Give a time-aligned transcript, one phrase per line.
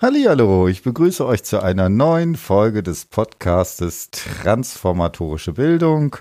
[0.00, 6.14] Hallihallo, ich begrüße euch zu einer neuen Folge des Podcastes Transformatorische Bildung.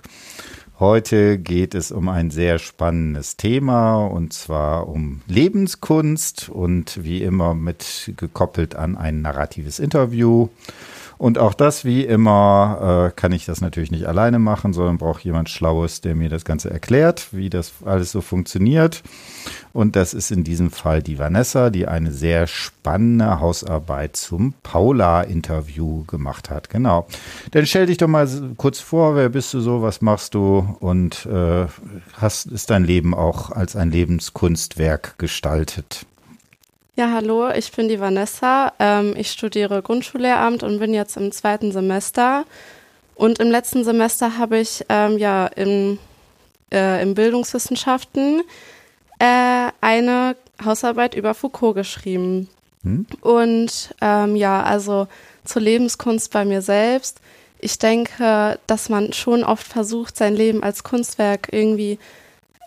[0.79, 7.53] Heute geht es um ein sehr spannendes Thema und zwar um Lebenskunst und wie immer
[7.53, 10.50] mit gekoppelt an ein narratives Interview.
[11.18, 15.23] Und auch das, wie immer, äh, kann ich das natürlich nicht alleine machen, sondern brauche
[15.23, 19.02] jemand Schlaues, der mir das Ganze erklärt, wie das alles so funktioniert.
[19.73, 26.03] Und das ist in diesem Fall die Vanessa, die eine sehr spannende Hausarbeit zum Paula-Interview
[26.05, 26.70] gemacht hat.
[26.70, 27.07] Genau.
[27.52, 31.26] Dann stell dich doch mal kurz vor, wer bist du so, was machst du und
[31.26, 31.65] äh,
[32.13, 36.05] hast, ist dein Leben auch als ein Lebenskunstwerk gestaltet?
[36.97, 38.73] Ja, hallo, ich bin die Vanessa.
[38.79, 42.43] Ähm, ich studiere Grundschullehramt und bin jetzt im zweiten Semester.
[43.13, 45.99] Und im letzten Semester habe ich ähm, ja im,
[46.73, 48.41] äh, im Bildungswissenschaften
[49.20, 52.49] äh, eine Hausarbeit über Foucault geschrieben.
[52.81, 53.05] Hm?
[53.21, 55.07] Und ähm, ja, also
[55.45, 57.21] zur Lebenskunst bei mir selbst.
[57.59, 61.99] Ich denke, dass man schon oft versucht, sein Leben als Kunstwerk irgendwie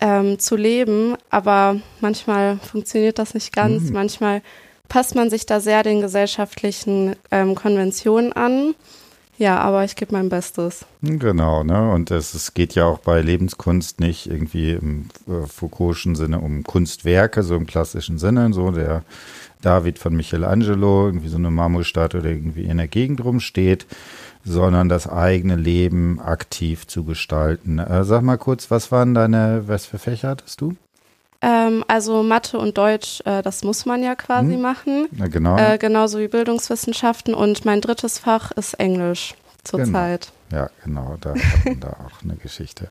[0.00, 3.84] ähm, zu leben, aber manchmal funktioniert das nicht ganz.
[3.84, 3.92] Mhm.
[3.92, 4.42] Manchmal
[4.88, 8.74] passt man sich da sehr den gesellschaftlichen ähm, Konventionen an.
[9.38, 10.84] Ja, aber ich gebe mein Bestes.
[11.00, 11.90] Genau, ne?
[11.92, 16.62] Und es, es geht ja auch bei Lebenskunst nicht irgendwie im äh, Foucault'schen Sinne um
[16.62, 19.02] Kunstwerke, so im klassischen Sinne, so der
[19.62, 23.86] David von Michelangelo, irgendwie so eine Marmorstatue, der irgendwie in der Gegend rumsteht,
[24.44, 27.78] sondern das eigene Leben aktiv zu gestalten.
[27.78, 30.76] Äh, sag mal kurz, was waren deine, was für Fächer hattest du?
[31.42, 34.60] Ähm, also Mathe und Deutsch, äh, das muss man ja quasi hm.
[34.60, 35.08] machen.
[35.12, 35.56] Na, genau.
[35.56, 40.32] Äh, genauso wie Bildungswissenschaften und mein drittes Fach ist Englisch zurzeit.
[40.50, 40.62] Genau.
[40.62, 42.88] Ja, genau, da hat man da auch eine Geschichte.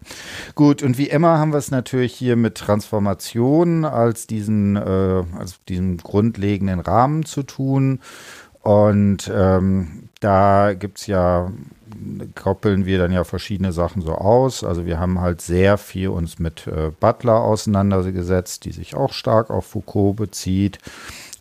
[0.55, 5.59] Gut, und wie immer haben wir es natürlich hier mit Transformation als diesen, äh, als
[5.67, 7.99] diesem grundlegenden Rahmen zu tun.
[8.61, 11.51] Und ähm, da gibt es ja,
[12.35, 14.63] koppeln wir dann ja verschiedene Sachen so aus.
[14.63, 19.49] Also wir haben halt sehr viel uns mit äh, Butler auseinandergesetzt, die sich auch stark
[19.49, 20.79] auf Foucault bezieht,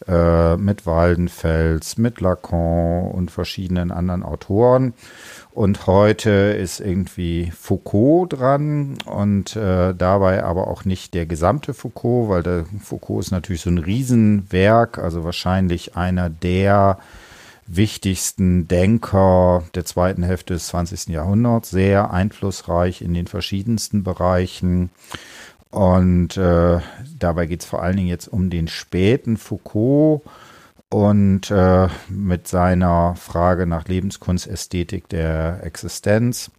[0.07, 4.95] äh, mit Waldenfels, mit Lacan und verschiedenen anderen Autoren.
[5.51, 12.29] Und heute ist irgendwie Foucault dran und äh, dabei aber auch nicht der gesamte Foucault,
[12.29, 16.99] weil der Foucault ist natürlich so ein Riesenwerk, also wahrscheinlich einer der
[17.69, 21.09] wichtigsten Denker der zweiten Hälfte des 20.
[21.09, 24.91] Jahrhunderts, sehr einflussreich in den verschiedensten Bereichen.
[25.71, 26.81] Und äh,
[27.19, 30.23] dabei geht es vor allen Dingen jetzt um den späten Foucault
[30.89, 36.51] und äh, mit seiner Frage nach Lebenskunst, Ästhetik der Existenz.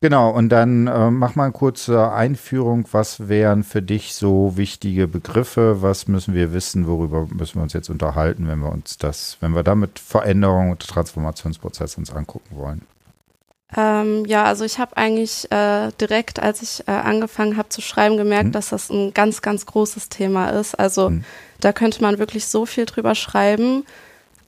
[0.00, 2.86] Genau, und dann äh, mach mal eine kurze Einführung.
[2.92, 5.82] Was wären für dich so wichtige Begriffe?
[5.82, 6.86] Was müssen wir wissen?
[6.86, 10.80] Worüber müssen wir uns jetzt unterhalten, wenn wir uns das, wenn wir damit Veränderung und
[10.86, 12.82] Transformationsprozess uns angucken wollen?
[13.74, 18.16] Ähm, ja, also ich habe eigentlich äh, direkt, als ich äh, angefangen habe zu schreiben,
[18.16, 18.52] gemerkt, hm.
[18.52, 20.74] dass das ein ganz, ganz großes Thema ist.
[20.74, 21.24] Also hm.
[21.60, 23.84] da könnte man wirklich so viel drüber schreiben.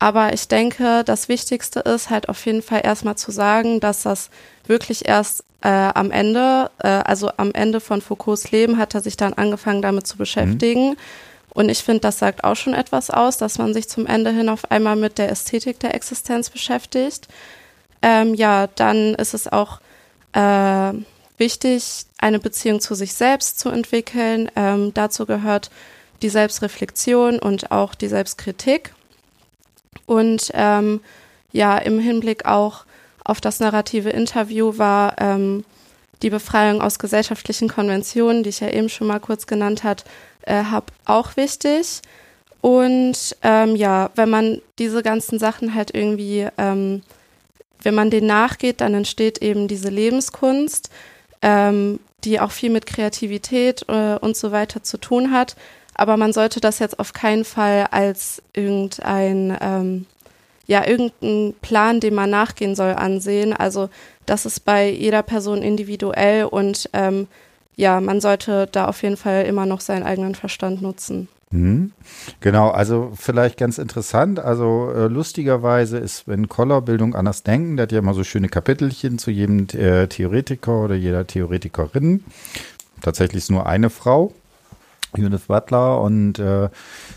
[0.04, 4.28] Aber ich denke, das Wichtigste ist halt auf jeden Fall erstmal zu sagen, dass das
[4.66, 9.16] wirklich erst äh, am Ende, äh, also am Ende von Foucaults Leben hat er sich
[9.16, 10.90] dann angefangen damit zu beschäftigen.
[10.90, 10.96] Mhm.
[11.54, 14.50] Und ich finde, das sagt auch schon etwas aus, dass man sich zum Ende hin
[14.50, 17.26] auf einmal mit der Ästhetik der Existenz beschäftigt.
[18.02, 19.80] Ähm, ja, dann ist es auch
[20.34, 20.92] äh,
[21.38, 24.50] wichtig, eine Beziehung zu sich selbst zu entwickeln.
[24.54, 25.70] Ähm, dazu gehört
[26.20, 28.92] die Selbstreflexion und auch die Selbstkritik.
[30.06, 31.00] Und ähm,
[31.52, 32.84] ja, im Hinblick auch
[33.24, 35.64] auf das narrative Interview war ähm,
[36.22, 40.04] die Befreiung aus gesellschaftlichen Konventionen, die ich ja eben schon mal kurz genannt hat,
[40.42, 42.02] äh, hab auch wichtig.
[42.60, 47.02] Und ähm, ja, wenn man diese ganzen Sachen halt irgendwie, ähm,
[47.82, 50.88] wenn man denen nachgeht, dann entsteht eben diese Lebenskunst,
[51.42, 55.56] ähm, die auch viel mit Kreativität äh, und so weiter zu tun hat.
[55.94, 60.06] Aber man sollte das jetzt auf keinen Fall als irgendein, ähm,
[60.66, 63.52] ja, irgendein Plan, dem man nachgehen soll, ansehen.
[63.52, 63.88] Also
[64.26, 67.28] das ist bei jeder Person individuell und ähm,
[67.76, 71.28] ja, man sollte da auf jeden Fall immer noch seinen eigenen Verstand nutzen.
[71.54, 71.92] Mhm.
[72.40, 74.40] Genau, also vielleicht ganz interessant.
[74.40, 78.48] Also äh, lustigerweise ist, wenn Koller Bildung anders denken, der hat ja immer so schöne
[78.48, 82.24] Kapitelchen zu jedem äh, Theoretiker oder jeder Theoretikerin.
[83.00, 84.32] Tatsächlich ist nur eine Frau.
[85.16, 86.68] Judith Butler und äh,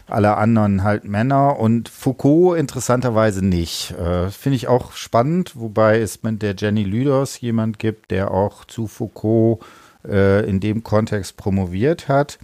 [0.07, 3.91] alle anderen halt Männer und Foucault interessanterweise nicht.
[3.91, 8.65] Äh, Finde ich auch spannend, wobei es mit der Jenny Lüders jemand gibt, der auch
[8.65, 9.59] zu Foucault
[10.07, 12.39] äh, in dem Kontext promoviert hat.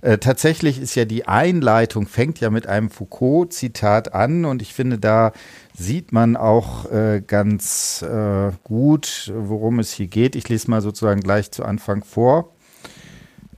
[0.00, 4.98] Äh, tatsächlich ist ja die Einleitung, fängt ja mit einem Foucault-Zitat an und ich finde,
[4.98, 5.32] da
[5.76, 10.36] sieht man auch äh, ganz äh, gut, worum es hier geht.
[10.36, 12.50] Ich lese mal sozusagen gleich zu Anfang vor.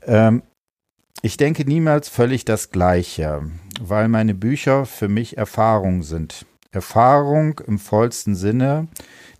[0.07, 0.43] Ähm,
[1.23, 3.43] ich denke niemals völlig das Gleiche,
[3.81, 6.47] weil meine Bücher für mich Erfahrung sind.
[6.73, 8.89] Erfahrung im vollsten Sinne,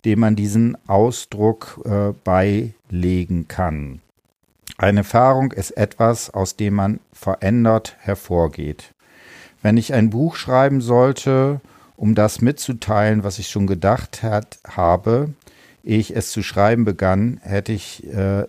[0.05, 4.01] dem man diesen Ausdruck äh, beilegen kann.
[4.79, 8.95] Eine Erfahrung ist etwas, aus dem man verändert hervorgeht.
[9.63, 11.61] Wenn ich ein Buch schreiben sollte,
[11.97, 15.35] um das mitzuteilen, was ich schon gedacht hat, habe,
[15.83, 18.45] ehe ich es zu schreiben begann, hätte ich äh,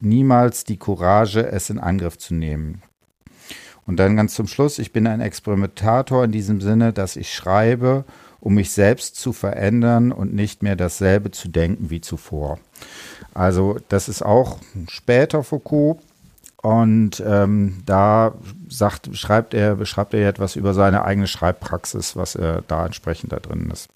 [0.00, 2.82] niemals die Courage, es in Angriff zu nehmen.
[3.86, 8.04] Und dann ganz zum Schluss, ich bin ein Experimentator in diesem Sinne, dass ich schreibe,
[8.40, 12.58] um mich selbst zu verändern und nicht mehr dasselbe zu denken wie zuvor.
[13.34, 14.58] Also das ist auch
[14.88, 15.98] später Foucault.
[16.60, 18.34] Und ähm, da
[18.68, 23.38] sagt, schreibt er, beschreibt er etwas über seine eigene Schreibpraxis, was er da entsprechend da
[23.38, 23.88] drin ist.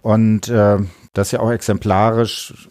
[0.00, 0.78] Und äh,
[1.12, 2.68] das ist ja auch exemplarisch.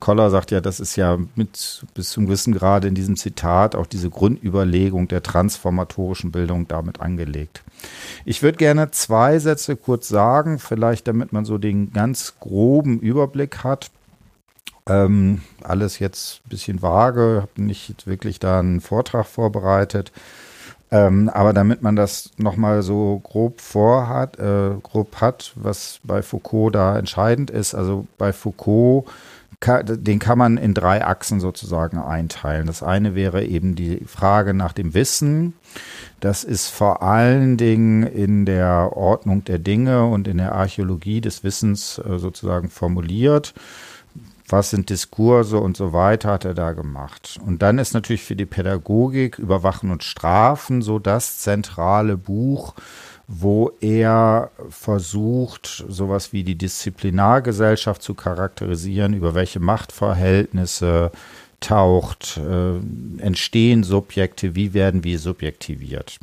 [0.00, 3.86] Koller sagt ja, das ist ja mit bis zum gewissen Grade in diesem Zitat auch
[3.86, 7.62] diese Grundüberlegung der transformatorischen Bildung damit angelegt.
[8.24, 13.62] Ich würde gerne zwei Sätze kurz sagen, vielleicht damit man so den ganz groben Überblick
[13.62, 13.90] hat.
[14.86, 20.12] Ähm, alles jetzt ein bisschen vage, habe nicht wirklich da einen Vortrag vorbereitet.
[20.90, 26.74] Ähm, aber damit man das nochmal so grob vorhat, äh, grob hat, was bei Foucault
[26.74, 29.06] da entscheidend ist, also bei Foucault,
[29.60, 32.66] den kann man in drei Achsen sozusagen einteilen.
[32.66, 35.54] Das eine wäre eben die Frage nach dem Wissen.
[36.20, 41.44] Das ist vor allen Dingen in der Ordnung der Dinge und in der Archäologie des
[41.44, 43.54] Wissens äh, sozusagen formuliert
[44.48, 47.38] was sind Diskurse und so weiter, hat er da gemacht.
[47.44, 52.74] Und dann ist natürlich für die Pädagogik Überwachen und Strafen so das zentrale Buch,
[53.26, 61.10] wo er versucht, sowas wie die Disziplinargesellschaft zu charakterisieren, über welche Machtverhältnisse
[61.60, 66.18] taucht, äh, entstehen Subjekte, wie werden wir subjektiviert.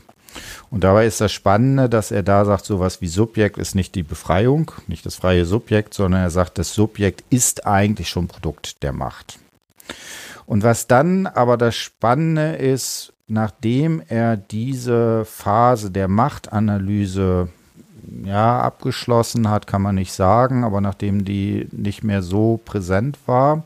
[0.70, 4.04] Und dabei ist das Spannende, dass er da sagt, sowas wie Subjekt ist nicht die
[4.04, 8.94] Befreiung, nicht das freie Subjekt, sondern er sagt, das Subjekt ist eigentlich schon Produkt der
[8.94, 9.40] Macht.
[10.46, 17.48] Und was dann aber das Spannende ist, nachdem er diese Phase der Machtanalyse
[18.26, 23.64] ja abgeschlossen hat, kann man nicht sagen, aber nachdem die nicht mehr so präsent war,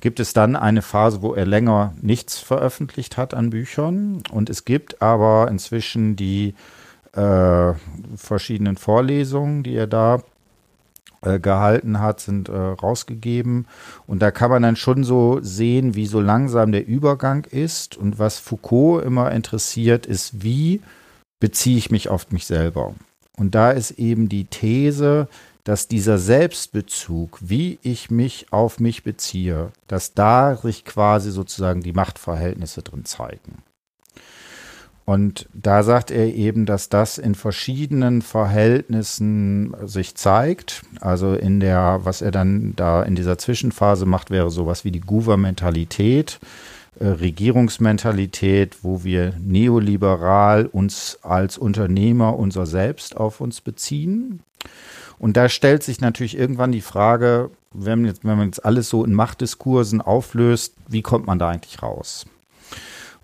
[0.00, 4.22] gibt es dann eine Phase, wo er länger nichts veröffentlicht hat an Büchern.
[4.30, 6.54] Und es gibt aber inzwischen die
[7.12, 7.72] äh,
[8.16, 10.22] verschiedenen Vorlesungen, die er da
[11.22, 13.66] äh, gehalten hat, sind äh, rausgegeben.
[14.06, 17.96] Und da kann man dann schon so sehen, wie so langsam der Übergang ist.
[17.96, 20.80] Und was Foucault immer interessiert, ist, wie
[21.40, 22.94] beziehe ich mich auf mich selber.
[23.36, 25.28] Und da ist eben die These,
[25.64, 31.92] dass dieser Selbstbezug, wie ich mich auf mich beziehe, dass da sich quasi sozusagen die
[31.92, 33.62] Machtverhältnisse drin zeigen.
[35.04, 40.82] Und da sagt er eben, dass das in verschiedenen Verhältnissen sich zeigt.
[41.00, 45.00] Also in der, was er dann da in dieser Zwischenphase macht, wäre sowas wie die
[45.00, 46.38] Gouvernementalität,
[47.00, 54.40] äh, Regierungsmentalität, wo wir neoliberal uns als Unternehmer unser Selbst auf uns beziehen.
[55.18, 59.04] Und da stellt sich natürlich irgendwann die Frage, wenn, jetzt, wenn man jetzt alles so
[59.04, 62.26] in Machtdiskursen auflöst, wie kommt man da eigentlich raus?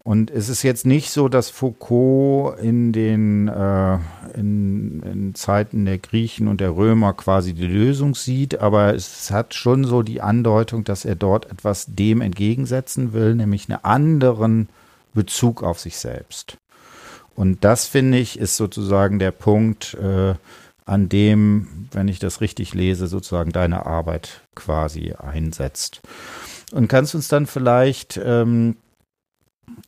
[0.08, 3.98] Und es ist jetzt nicht so, dass Foucault in den äh,
[4.32, 9.52] in, in, Zeiten der Griechen und der Römer quasi die Lösung sieht, aber es hat
[9.52, 14.70] schon so die Andeutung, dass er dort etwas dem entgegensetzen will, nämlich einen anderen
[15.12, 16.56] Bezug auf sich selbst.
[17.34, 20.32] Und das finde ich ist sozusagen der Punkt, äh,
[20.86, 26.00] an dem, wenn ich das richtig lese, sozusagen deine Arbeit quasi einsetzt.
[26.72, 28.76] Und kannst uns dann vielleicht ähm,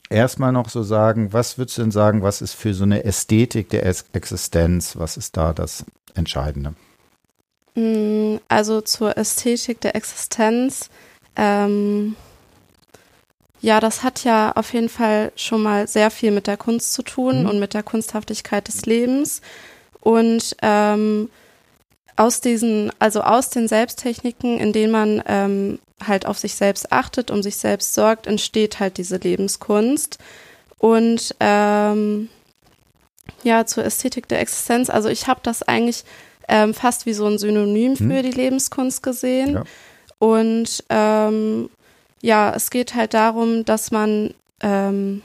[0.09, 3.69] erstmal noch so sagen, was würdest du denn sagen, was ist für so eine Ästhetik
[3.69, 6.73] der Existenz, was ist da das Entscheidende?
[7.75, 10.89] Mm, also zur Ästhetik der Existenz,
[11.35, 12.15] ähm,
[13.61, 17.03] ja, das hat ja auf jeden Fall schon mal sehr viel mit der Kunst zu
[17.03, 17.49] tun mhm.
[17.49, 19.41] und mit der Kunsthaftigkeit des Lebens.
[20.01, 21.29] Und ähm,
[22.15, 27.31] aus diesen, also aus den Selbsttechniken, in denen man ähm, halt auf sich selbst achtet,
[27.31, 30.17] um sich selbst sorgt, entsteht halt diese Lebenskunst.
[30.77, 32.29] Und ähm,
[33.43, 36.03] ja, zur Ästhetik der Existenz, also ich habe das eigentlich
[36.47, 38.09] ähm, fast wie so ein Synonym hm.
[38.09, 39.53] für die Lebenskunst gesehen.
[39.53, 39.63] Ja.
[40.19, 41.69] Und ähm,
[42.21, 45.23] ja, es geht halt darum, dass man, ähm,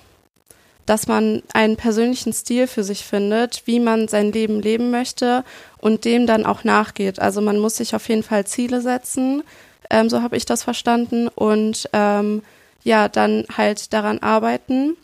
[0.86, 5.44] dass man einen persönlichen Stil für sich findet, wie man sein Leben leben möchte
[5.78, 7.18] und dem dann auch nachgeht.
[7.18, 9.42] Also man muss sich auf jeden Fall Ziele setzen,
[9.90, 12.42] ähm, so habe ich das verstanden, und ähm,
[12.82, 14.96] ja, dann halt daran arbeiten.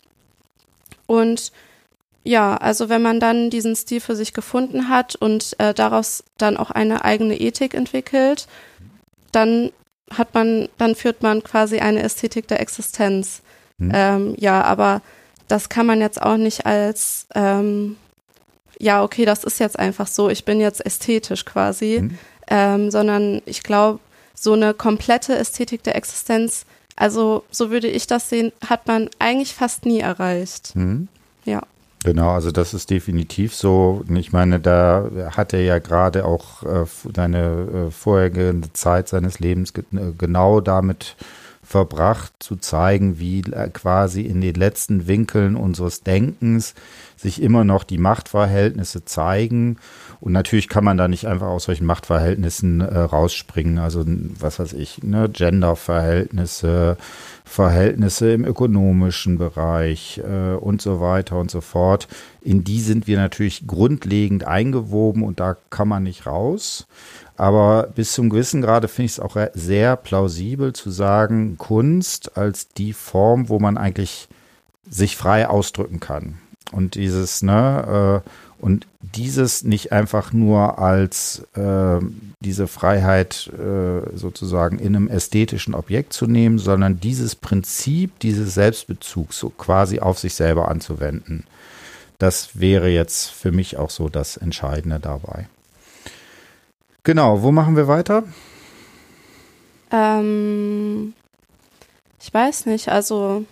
[1.05, 1.51] Und
[2.23, 6.55] ja, also wenn man dann diesen Stil für sich gefunden hat und äh, daraus dann
[6.55, 8.47] auch eine eigene Ethik entwickelt,
[9.33, 9.71] dann
[10.09, 13.41] hat man, dann führt man quasi eine Ästhetik der Existenz.
[13.79, 13.91] Hm.
[13.93, 15.01] Ähm, ja, aber
[15.47, 17.97] das kann man jetzt auch nicht als, ähm,
[18.79, 22.17] ja, okay, das ist jetzt einfach so, ich bin jetzt ästhetisch quasi, hm.
[22.47, 23.99] ähm, sondern ich glaube,
[24.33, 29.53] so eine komplette Ästhetik der Existenz, also so würde ich das sehen, hat man eigentlich
[29.53, 30.71] fast nie erreicht.
[30.73, 31.07] Hm.
[31.45, 31.61] Ja.
[32.03, 34.03] Genau, also das ist definitiv so.
[34.13, 36.85] Ich meine, da hat er ja gerade auch äh,
[37.15, 41.15] seine äh, vorherige Zeit seines Lebens ge äh, genau damit
[41.73, 46.75] verbracht, zu zeigen, wie äh, quasi in den letzten Winkeln unseres Denkens
[47.17, 49.77] sich immer noch die Machtverhältnisse zeigen.
[50.19, 53.79] Und natürlich kann man da nicht einfach aus solchen Machtverhältnissen äh, rausspringen.
[53.79, 56.95] Also was weiß ich, ne, Genderverhältnisse,
[57.43, 62.07] Verhältnisse im ökonomischen Bereich äh, und so weiter und so fort.
[62.41, 66.85] In die sind wir natürlich grundlegend eingewoben und da kann man nicht raus.
[67.35, 72.69] Aber bis zum gewissen Grade finde ich es auch sehr plausibel zu sagen, Kunst als
[72.69, 74.27] die Form, wo man eigentlich
[74.89, 76.37] sich frei ausdrücken kann.
[76.71, 78.29] Und dieses, ne, äh,
[78.63, 81.99] und dieses nicht einfach nur als äh,
[82.39, 89.37] diese Freiheit äh, sozusagen in einem ästhetischen Objekt zu nehmen, sondern dieses Prinzip dieses Selbstbezugs
[89.37, 91.43] so quasi auf sich selber anzuwenden.
[92.19, 95.47] Das wäre jetzt für mich auch so das Entscheidende dabei.
[97.03, 98.23] Genau, wo machen wir weiter?
[99.91, 101.13] Ähm,
[102.21, 103.45] ich weiß nicht, also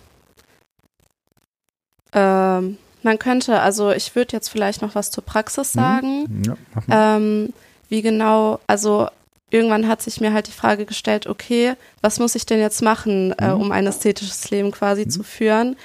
[2.12, 5.78] ähm, man könnte, also ich würde jetzt vielleicht noch was zur Praxis mhm.
[5.78, 6.42] sagen.
[6.46, 7.52] Ja, ähm,
[7.88, 9.08] wie genau, also
[9.50, 13.32] irgendwann hat sich mir halt die Frage gestellt, okay, was muss ich denn jetzt machen,
[13.32, 13.60] äh, mhm.
[13.60, 15.10] um ein ästhetisches Leben quasi mhm.
[15.10, 15.76] zu führen?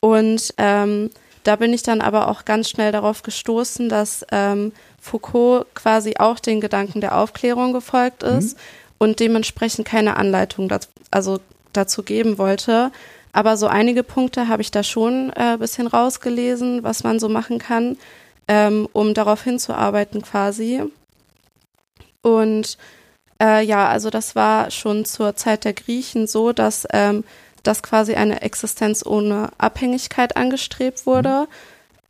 [0.00, 1.10] Und ähm,
[1.44, 4.72] da bin ich dann aber auch ganz schnell darauf gestoßen, dass ähm,
[5.04, 8.62] Foucault quasi auch den Gedanken der Aufklärung gefolgt ist mhm.
[8.98, 11.40] und dementsprechend keine Anleitung dazu, also
[11.74, 12.90] dazu geben wollte.
[13.32, 17.28] Aber so einige Punkte habe ich da schon ein äh, bisschen rausgelesen, was man so
[17.28, 17.98] machen kann,
[18.48, 20.82] ähm, um darauf hinzuarbeiten quasi.
[22.22, 22.78] Und
[23.42, 27.24] äh, ja, also das war schon zur Zeit der Griechen so, dass ähm,
[27.64, 31.40] dass quasi eine Existenz ohne Abhängigkeit angestrebt wurde.
[31.40, 31.46] Mhm.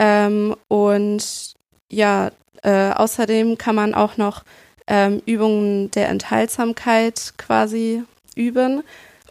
[0.01, 1.55] Ähm, und
[1.91, 2.31] ja,
[2.63, 4.45] äh, außerdem kann man auch noch
[4.87, 8.03] ähm, Übungen der Enthaltsamkeit quasi
[8.37, 8.83] üben.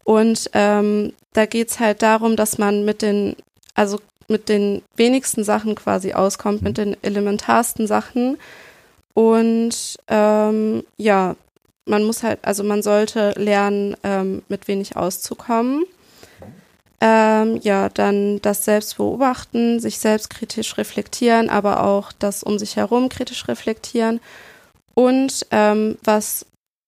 [0.03, 3.36] Und ähm, da geht's halt darum, dass man mit den,
[3.74, 6.67] also mit den wenigsten Sachen quasi auskommt, mhm.
[6.67, 8.38] mit den elementarsten Sachen.
[9.13, 11.36] Und ähm, ja,
[11.86, 15.86] man muss halt, also man sollte lernen, ähm, mit wenig auszukommen.
[17.05, 23.10] Ähm, ja, dann das Selbstbeobachten, sich selbst kritisch reflektieren, aber auch das um sich herum
[23.10, 24.22] kritisch reflektieren.
[24.93, 26.45] Und ähm, was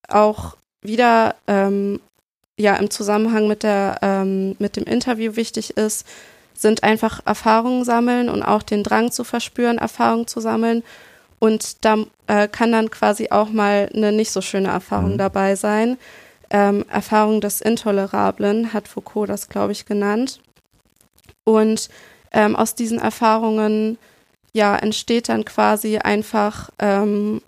[0.08, 2.00] auch wieder ähm,
[2.58, 6.06] ja im Zusammenhang mit der ähm, mit dem Interview wichtig ist,
[6.54, 10.82] sind einfach Erfahrungen sammeln und auch den Drang zu verspüren, Erfahrungen zu sammeln.
[11.40, 15.18] Und da äh, kann dann quasi auch mal eine nicht so schöne Erfahrung mhm.
[15.18, 15.98] dabei sein
[16.50, 20.40] ähm, Erfahrung des Intolerablen, hat Foucault das, glaube ich, genannt.
[21.44, 21.88] Und
[22.32, 23.98] ähm, aus diesen Erfahrungen
[24.52, 27.40] ja entsteht dann quasi einfach, ähm,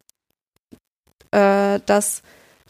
[1.31, 2.23] äh, dass,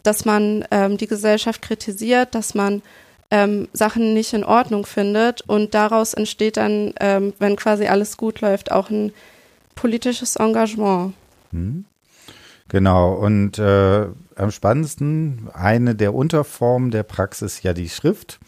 [0.02, 2.82] dass man ähm, die Gesellschaft kritisiert, dass man
[3.30, 8.40] ähm, Sachen nicht in Ordnung findet und daraus entsteht dann, ähm, wenn quasi alles gut
[8.40, 9.12] läuft, auch ein
[9.74, 11.14] politisches Engagement.
[11.52, 11.84] Hm.
[12.68, 14.06] Genau, und äh,
[14.38, 18.38] am spannendsten, eine der Unterformen der Praxis ja die Schrift.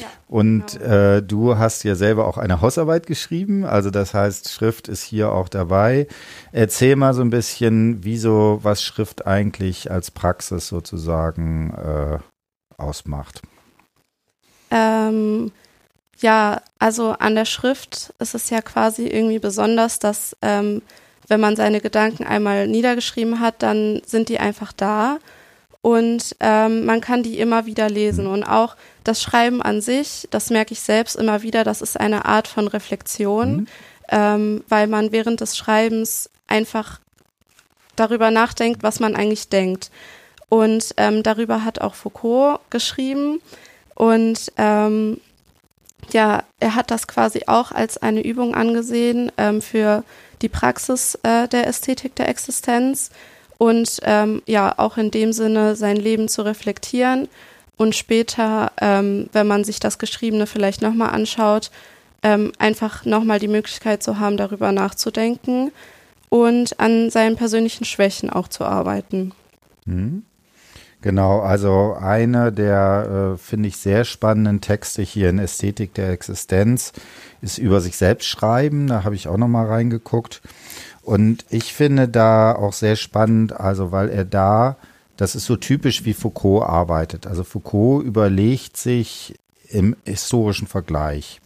[0.00, 0.84] Ja, und genau.
[0.84, 5.32] äh, du hast ja selber auch eine Hausarbeit geschrieben, also das heißt, Schrift ist hier
[5.32, 6.06] auch dabei.
[6.52, 12.18] Erzähl mal so ein bisschen, wieso, was Schrift eigentlich als Praxis sozusagen äh,
[12.76, 13.42] ausmacht.
[14.70, 15.50] Ähm,
[16.18, 20.82] ja, also an der Schrift ist es ja quasi irgendwie besonders, dass ähm,
[21.28, 25.18] wenn man seine Gedanken einmal niedergeschrieben hat, dann sind die einfach da
[25.88, 28.26] und ähm, man kann die immer wieder lesen.
[28.26, 32.26] Und auch das Schreiben an sich, das merke ich selbst immer wieder, das ist eine
[32.26, 33.66] Art von Reflexion, mhm.
[34.10, 37.00] ähm, weil man während des Schreibens einfach
[37.96, 39.90] darüber nachdenkt, was man eigentlich denkt.
[40.50, 43.40] Und ähm, darüber hat auch Foucault geschrieben.
[43.94, 45.18] Und ähm,
[46.10, 50.04] ja, er hat das quasi auch als eine Übung angesehen ähm, für
[50.42, 53.10] die Praxis äh, der Ästhetik der Existenz
[53.58, 57.28] und ähm, ja, auch in dem Sinne sein Leben zu reflektieren
[57.76, 61.70] und später, ähm, wenn man sich das Geschriebene vielleicht nochmal anschaut,
[62.22, 65.70] ähm, einfach nochmal die Möglichkeit zu haben, darüber nachzudenken
[66.28, 69.32] und an seinen persönlichen Schwächen auch zu arbeiten.
[69.84, 70.24] Mhm.
[71.00, 76.92] Genau, also einer der, äh, finde ich, sehr spannenden Texte hier in Ästhetik der Existenz
[77.40, 78.88] ist über sich selbst schreiben.
[78.88, 80.42] Da habe ich auch noch mal reingeguckt.
[81.08, 84.76] Und ich finde da auch sehr spannend, also weil er da,
[85.16, 87.26] das ist so typisch, wie Foucault arbeitet.
[87.26, 89.34] Also Foucault überlegt sich
[89.70, 91.40] im historischen Vergleich.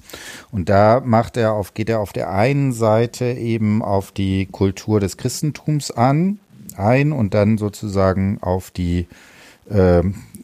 [0.50, 4.99] Und da macht er auf, geht er auf der einen Seite eben auf die Kultur
[4.99, 6.40] des Christentums an,
[6.76, 9.07] ein und dann sozusagen auf die
[9.71, 10.02] äh,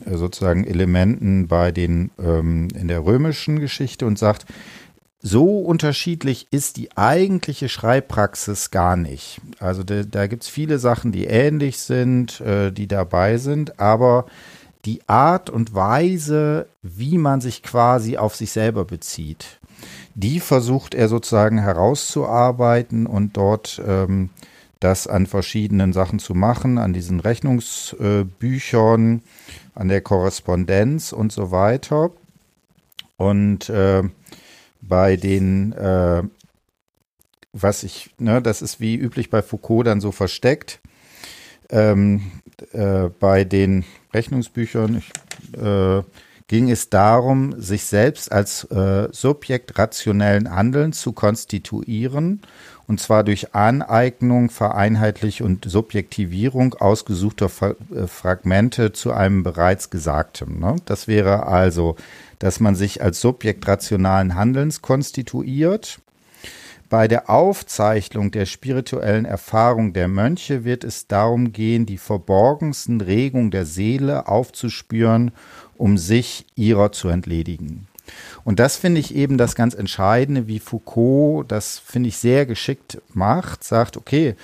[0.08, 4.46] sozusagen Elementen bei den ähm, in der römischen Geschichte und sagt,
[5.20, 9.40] so unterschiedlich ist die eigentliche Schreibpraxis gar nicht.
[9.58, 14.26] Also da, da gibt es viele Sachen, die ähnlich sind, äh, die dabei sind, aber
[14.84, 19.58] die Art und Weise, wie man sich quasi auf sich selber bezieht,
[20.14, 24.30] die versucht er sozusagen herauszuarbeiten und dort ähm,
[24.80, 29.22] das an verschiedenen Sachen zu machen, an diesen Rechnungsbüchern,
[29.74, 32.10] an der Korrespondenz und so weiter.
[33.16, 34.04] Und äh,
[34.80, 36.22] bei den, äh,
[37.52, 40.80] was ich, ne, das ist wie üblich bei Foucault dann so versteckt.
[41.70, 42.32] Ähm,
[42.72, 46.02] äh, bei den Rechnungsbüchern ich, äh,
[46.46, 52.40] ging es darum, sich selbst als äh, Subjekt rationellen Handelns zu konstituieren
[52.88, 57.50] und zwar durch Aneignung, Vereinheitlichung und Subjektivierung ausgesuchter
[57.94, 60.58] äh, Fragmente zu einem bereits Gesagtem.
[60.58, 60.76] Ne?
[60.86, 61.96] Das wäre also,
[62.38, 66.00] dass man sich als Subjekt rationalen Handelns konstituiert.
[66.90, 73.50] Bei der Aufzeichnung der spirituellen Erfahrung der Mönche wird es darum gehen, die verborgensten Regungen
[73.50, 75.32] der Seele aufzuspüren,
[75.76, 77.86] um sich ihrer zu entledigen.
[78.44, 83.02] Und das finde ich eben das ganz Entscheidende, wie Foucault das, finde ich, sehr geschickt
[83.12, 84.34] macht, sagt, okay,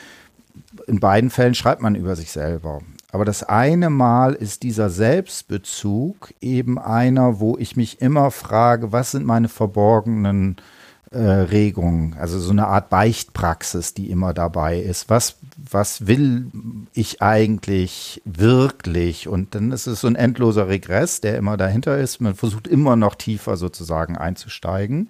[0.86, 2.82] in beiden Fällen schreibt man über sich selber.
[3.14, 9.12] Aber das eine Mal ist dieser Selbstbezug eben einer, wo ich mich immer frage, was
[9.12, 10.56] sind meine verborgenen
[11.12, 15.10] äh, Regung, also so eine Art Beichtpraxis, die immer dabei ist.
[15.10, 15.36] Was,
[15.70, 16.50] was will
[16.92, 19.28] ich eigentlich wirklich?
[19.28, 22.20] Und dann ist es so ein endloser Regress, der immer dahinter ist.
[22.20, 25.08] Man versucht immer noch tiefer sozusagen einzusteigen.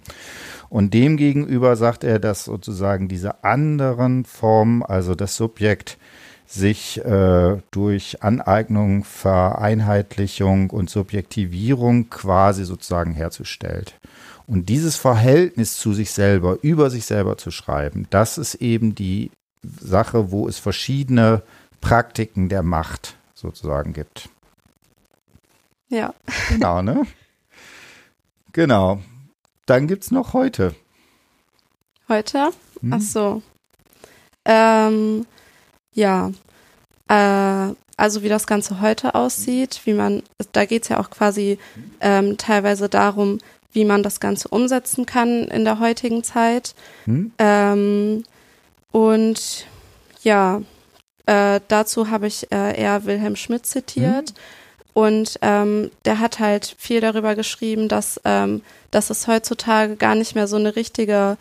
[0.68, 5.96] Und demgegenüber sagt er, dass sozusagen diese anderen Formen, also das Subjekt,
[6.46, 13.98] sich äh, durch Aneignung, Vereinheitlichung und Subjektivierung quasi sozusagen herzustellt.
[14.46, 19.30] Und dieses Verhältnis zu sich selber, über sich selber zu schreiben, das ist eben die
[19.62, 21.42] Sache, wo es verschiedene
[21.80, 24.28] Praktiken der Macht sozusagen gibt.
[25.88, 26.14] Ja.
[26.50, 27.06] Genau, ne?
[28.52, 29.00] Genau.
[29.66, 30.74] Dann gibt es noch heute.
[32.08, 32.50] Heute?
[32.80, 32.92] Hm?
[32.92, 33.42] Ach so.
[34.44, 35.26] Ähm,
[35.94, 36.30] ja.
[37.08, 41.58] Äh, also wie das Ganze heute aussieht, wie man, da geht es ja auch quasi
[42.00, 43.38] ähm, teilweise darum,
[43.72, 46.74] wie man das Ganze umsetzen kann in der heutigen Zeit.
[47.04, 47.32] Hm?
[47.38, 48.24] Ähm,
[48.90, 49.66] und
[50.22, 50.62] ja,
[51.26, 54.30] äh, dazu habe ich äh, eher Wilhelm Schmidt zitiert.
[54.30, 54.36] Hm?
[54.92, 60.36] Und ähm, der hat halt viel darüber geschrieben, dass, ähm, dass es heutzutage gar nicht
[60.36, 61.36] mehr so eine richtige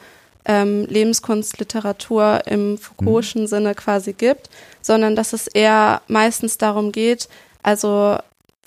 [0.45, 3.47] ähm, Lebenskunstliteratur im Foucault'schen hm.
[3.47, 4.49] Sinne quasi gibt,
[4.81, 7.29] sondern dass es eher meistens darum geht,
[7.61, 8.17] also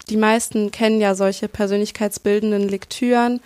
[0.09, 3.41] die meisten kennen ja solche persönlichkeitsbildenden Lektüren.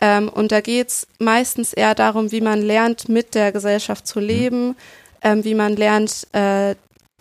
[0.00, 4.68] Ähm, und da geht's meistens eher darum, wie man lernt, mit der Gesellschaft zu leben,
[4.68, 4.74] mhm.
[5.22, 6.74] ähm, wie man lernt, äh,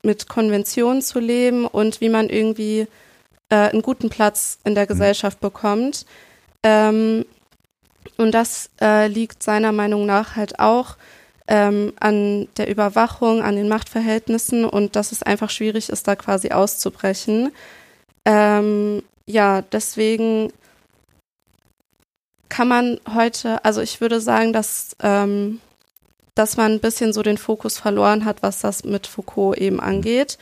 [0.03, 2.87] mit Konventionen zu leben und wie man irgendwie
[3.49, 4.89] äh, einen guten Platz in der mhm.
[4.89, 6.05] Gesellschaft bekommt.
[6.61, 7.25] Ähm,
[8.17, 10.97] und das äh, liegt seiner Meinung nach halt auch
[11.47, 16.51] ähm, an der Überwachung, an den Machtverhältnissen und dass es einfach schwierig ist, da quasi
[16.51, 17.51] auszubrechen.
[18.25, 20.51] Ähm, ja, deswegen
[22.49, 25.59] kann man heute, also ich würde sagen, dass, ähm,
[26.35, 30.37] dass man ein bisschen so den Fokus verloren hat, was das mit Foucault eben angeht.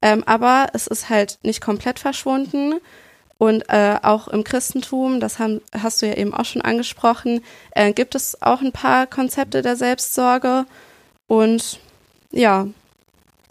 [0.00, 2.74] Ähm, aber es ist halt nicht komplett verschwunden.
[3.42, 7.40] Und äh, auch im Christentum, das haben, hast du ja eben auch schon angesprochen,
[7.72, 10.64] äh, gibt es auch ein paar Konzepte der Selbstsorge.
[11.26, 11.80] Und
[12.30, 12.68] ja,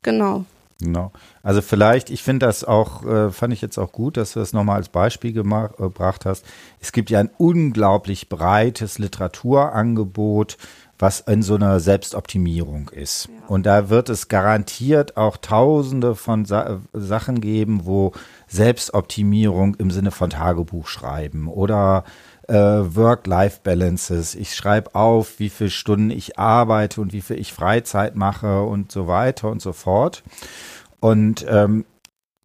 [0.01, 0.45] genau.
[0.80, 1.12] Genau.
[1.43, 4.54] Also vielleicht, ich finde das auch, äh, fand ich jetzt auch gut, dass du das
[4.54, 6.45] nochmal als Beispiel gemacht, äh, gebracht hast.
[6.80, 10.58] Es gibt ja ein unglaublich breites Literaturangebot,
[10.99, 13.25] was in so einer Selbstoptimierung ist.
[13.25, 13.47] Ja.
[13.47, 18.13] Und da wird es garantiert auch tausende von Sa Sachen geben, wo
[18.52, 22.04] Selbstoptimierung im Sinne von Tagebuch schreiben oder
[22.50, 24.36] äh, Work-Life-Balances.
[24.36, 28.92] Ich schreibe auf, wie viele Stunden ich arbeite und wie viel ich Freizeit mache und
[28.92, 30.24] so weiter und so fort.
[31.00, 31.86] Und ähm,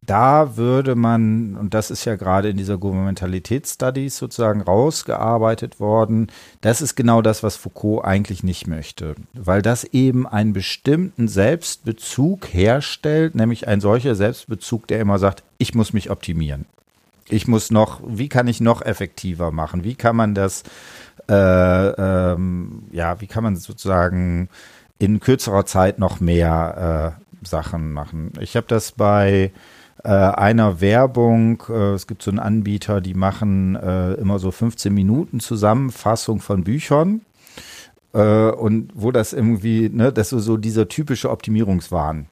[0.06, 6.28] da würde man, und das ist ja gerade in dieser Gouvernementalitätsstudies sozusagen rausgearbeitet worden,
[6.60, 12.46] das ist genau das, was Foucault eigentlich nicht möchte, weil das eben einen bestimmten Selbstbezug
[12.52, 16.66] herstellt, nämlich ein solcher Selbstbezug, der immer sagt, ich muss mich optimieren.
[17.28, 19.82] Ich muss noch, wie kann ich noch effektiver machen?
[19.82, 20.62] Wie kann man das,
[21.28, 24.48] äh, ähm, ja, wie kann man sozusagen
[24.98, 28.32] in kürzerer Zeit noch mehr äh, Sachen machen?
[28.40, 29.50] Ich habe das bei
[30.04, 31.62] äh, einer Werbung.
[31.68, 36.64] Äh, es gibt so einen Anbieter, die machen äh, immer so 15 Minuten Zusammenfassung von
[36.64, 37.22] Büchern.
[38.12, 42.28] Äh, und wo das irgendwie, ne, das ist so dieser typische Optimierungswahn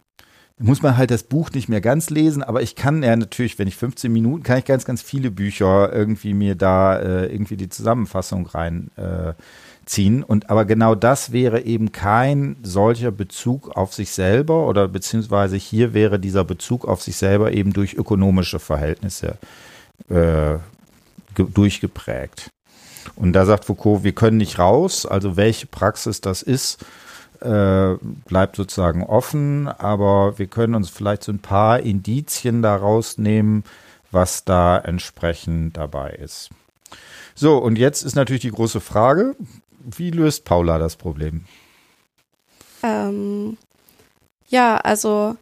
[0.58, 3.66] muss man halt das Buch nicht mehr ganz lesen, aber ich kann ja natürlich, wenn
[3.66, 7.68] ich 15 Minuten, kann ich ganz, ganz viele Bücher irgendwie mir da äh, irgendwie die
[7.68, 9.34] Zusammenfassung rein äh,
[9.86, 10.22] ziehen.
[10.22, 15.94] Und aber genau das wäre eben kein solcher Bezug auf sich selber oder beziehungsweise hier
[15.94, 19.38] wäre dieser Bezug auf sich selber eben durch ökonomische Verhältnisse
[20.08, 20.56] äh,
[21.36, 22.50] durchgeprägt.
[23.16, 26.84] Und da sagt Foucault, wir können nicht raus, also welche Praxis das ist,
[27.40, 27.94] äh,
[28.26, 33.64] bleibt sozusagen offen, aber wir können uns vielleicht so ein paar Indizien daraus nehmen,
[34.10, 36.50] was da entsprechend dabei ist.
[37.34, 39.34] So, und jetzt ist natürlich die große Frage,
[39.84, 41.44] wie löst Paula das Problem?
[42.82, 43.56] Ähm,
[44.48, 45.36] ja, also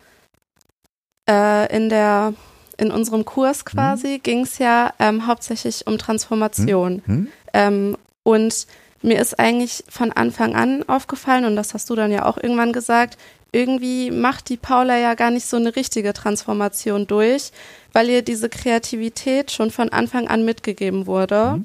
[1.29, 2.35] äh, in der
[2.79, 3.65] in unserem Kurs hm?
[3.65, 4.23] quasi hm.
[4.23, 7.03] ging es ja ähm, hauptsächlich um Transformation.
[7.05, 7.15] Hm.
[7.15, 7.29] Hm.
[7.53, 8.67] Ähm, und
[9.03, 12.73] mir ist eigentlich von Anfang an aufgefallen, und das hast du dann ja auch irgendwann
[12.73, 13.19] gesagt,
[13.53, 17.53] irgendwie macht die Paula ja gar nicht so eine richtige Transformation durch,
[17.93, 21.57] weil ihr diese Kreativität schon von Anfang an mitgegeben wurde.
[21.57, 21.65] Mhm.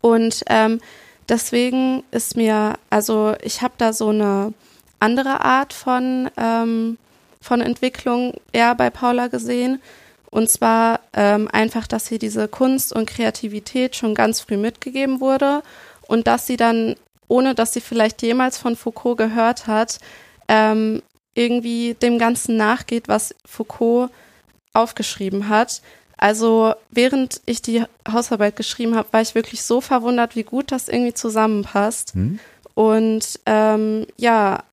[0.00, 0.80] Und ähm,
[1.28, 4.52] deswegen ist mir, also ich habe da so eine
[5.00, 6.98] andere Art von, ähm,
[7.40, 9.80] von Entwicklung eher bei Paula gesehen.
[10.30, 15.62] Und zwar ähm, einfach, dass hier diese Kunst und Kreativität schon ganz früh mitgegeben wurde
[16.08, 16.96] und dass sie dann,
[17.28, 19.98] ohne dass sie vielleicht jemals von Foucault gehört hat,
[20.48, 21.02] ähm,
[21.34, 24.10] irgendwie dem Ganzen nachgeht, was Foucault
[24.72, 25.80] aufgeschrieben hat.
[26.16, 30.88] Also während ich die Hausarbeit geschrieben habe, war ich wirklich so verwundert, wie gut das
[30.88, 32.14] irgendwie zusammenpasst.
[32.14, 32.38] Hm.
[32.74, 34.64] Und ähm, ja,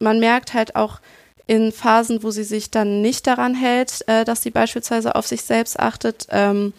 [0.00, 1.00] man merkt halt auch
[1.46, 5.42] in Phasen, wo sie sich dann nicht daran hält, äh, dass sie beispielsweise auf sich
[5.42, 6.72] selbst achtet, ähm,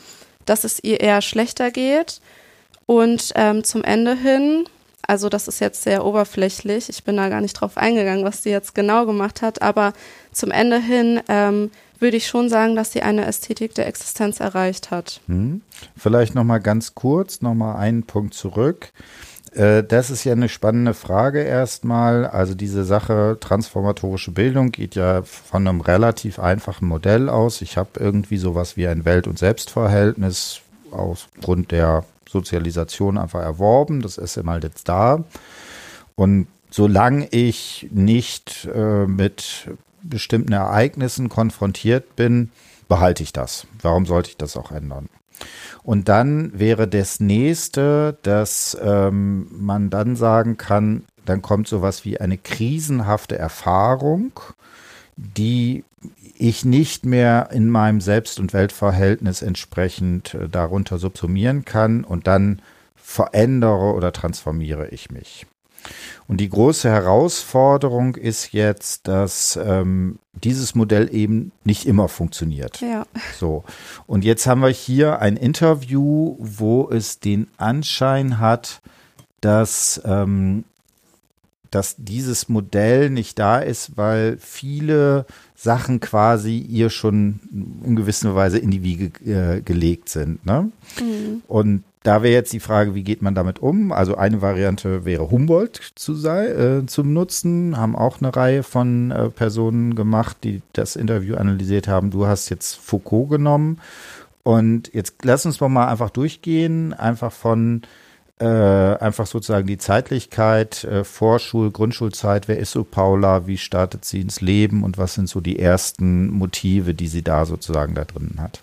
[0.46, 2.22] dass es ihr eher schlechter geht.
[2.86, 4.66] Und ähm, zum Ende hin,
[5.08, 8.52] also das ist jetzt sehr oberflächlich, ich bin da gar nicht drauf eingegangen, was sie
[8.52, 9.94] jetzt genau gemacht hat, aber
[10.32, 14.92] zum Ende hin ähm, würde ich schon sagen, dass sie eine Ästhetik der Existenz erreicht
[14.92, 15.22] hat.
[15.28, 15.62] Hm.
[15.98, 18.92] Vielleicht nochmal ganz kurz, nochmal einen Punkt zurück.
[19.54, 22.26] Äh, das ist ja eine spannende Frage erstmal.
[22.26, 27.62] Also diese Sache transformatorische Bildung geht ja von einem relativ einfachen Modell aus.
[27.62, 34.02] Ich habe irgendwie sowas wie ein Welt- und Selbstverhältnis aufgrund der Sozialisation einfach erworben.
[34.02, 35.24] Das ist immer jetzt da.
[36.16, 39.70] Und solange ich nicht äh, mit
[40.04, 42.52] bestimmten Ereignissen konfrontiert bin,
[42.88, 43.68] behalte ich das.
[43.82, 45.10] Warum sollte ich das auch ändern?
[45.84, 52.20] Und dann wäre das nächste, dass ähm, man dann sagen kann, dann kommt sowas wie
[52.20, 54.32] eine krisenhafte Erfahrung,
[55.16, 55.86] die
[56.38, 62.62] ich nicht mehr in meinem Selbst- und Weltverhältnis entsprechend äh, darunter subsumieren kann und dann
[62.96, 65.46] verändere oder transformiere ich mich.
[66.28, 72.82] Und die große Herausforderung ist jetzt, dass ähm, dieses Modell eben nicht immer funktioniert.
[72.82, 73.06] Ja.
[73.38, 73.64] So.
[74.06, 78.82] Und jetzt haben wir hier ein Interview, wo es den Anschein hat,
[79.42, 80.66] dass ähm,
[81.72, 87.40] dass dieses Modell nicht da ist, weil viele Sachen quasi ihr schon
[87.86, 90.46] in gewisser Weise in die Wiege äh, gelegt sind.
[90.46, 90.72] Ne?
[91.00, 91.42] Mhm.
[91.48, 93.92] Und da wäre jetzt die Frage, wie geht man damit um?
[93.92, 99.12] Also eine Variante wäre Humboldt zu sei, äh, zum Nutzen, haben auch eine Reihe von
[99.12, 102.10] äh, Personen gemacht, die das Interview analysiert haben.
[102.10, 103.80] Du hast jetzt Foucault genommen
[104.44, 107.82] und jetzt lass uns doch mal einfach durchgehen, einfach von
[108.40, 114.22] äh, einfach sozusagen die Zeitlichkeit, äh, Vorschul-, Grundschulzeit, wer ist so Paula, wie startet sie
[114.22, 118.36] ins Leben und was sind so die ersten Motive, die sie da sozusagen da drin
[118.40, 118.62] hat?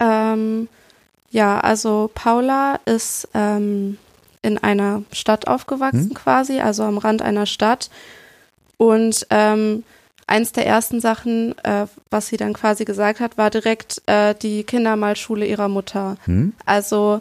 [0.00, 0.68] Ähm,
[1.30, 3.96] ja, also Paula ist ähm,
[4.42, 6.14] in einer Stadt aufgewachsen hm?
[6.14, 7.90] quasi, also am Rand einer Stadt.
[8.76, 9.84] Und ähm,
[10.26, 14.64] eins der ersten Sachen, äh, was sie dann quasi gesagt hat, war direkt äh, die
[14.64, 16.16] Kindermalschule ihrer Mutter.
[16.24, 16.54] Hm?
[16.66, 17.20] Also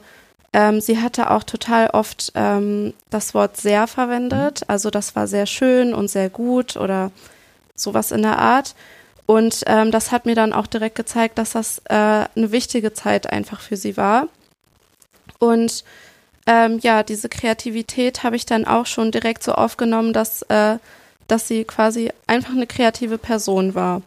[0.53, 4.63] ähm, sie hatte auch total oft ähm, das Wort sehr verwendet.
[4.67, 7.11] Also das war sehr schön und sehr gut oder
[7.75, 8.75] sowas in der Art.
[9.25, 13.31] Und ähm, das hat mir dann auch direkt gezeigt, dass das äh, eine wichtige Zeit
[13.31, 14.27] einfach für sie war.
[15.39, 15.85] Und
[16.45, 20.79] ähm, ja, diese Kreativität habe ich dann auch schon direkt so aufgenommen, dass, äh,
[21.27, 24.01] dass sie quasi einfach eine kreative Person war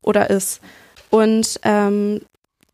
[0.00, 0.60] oder ist.
[1.10, 2.22] Und ähm,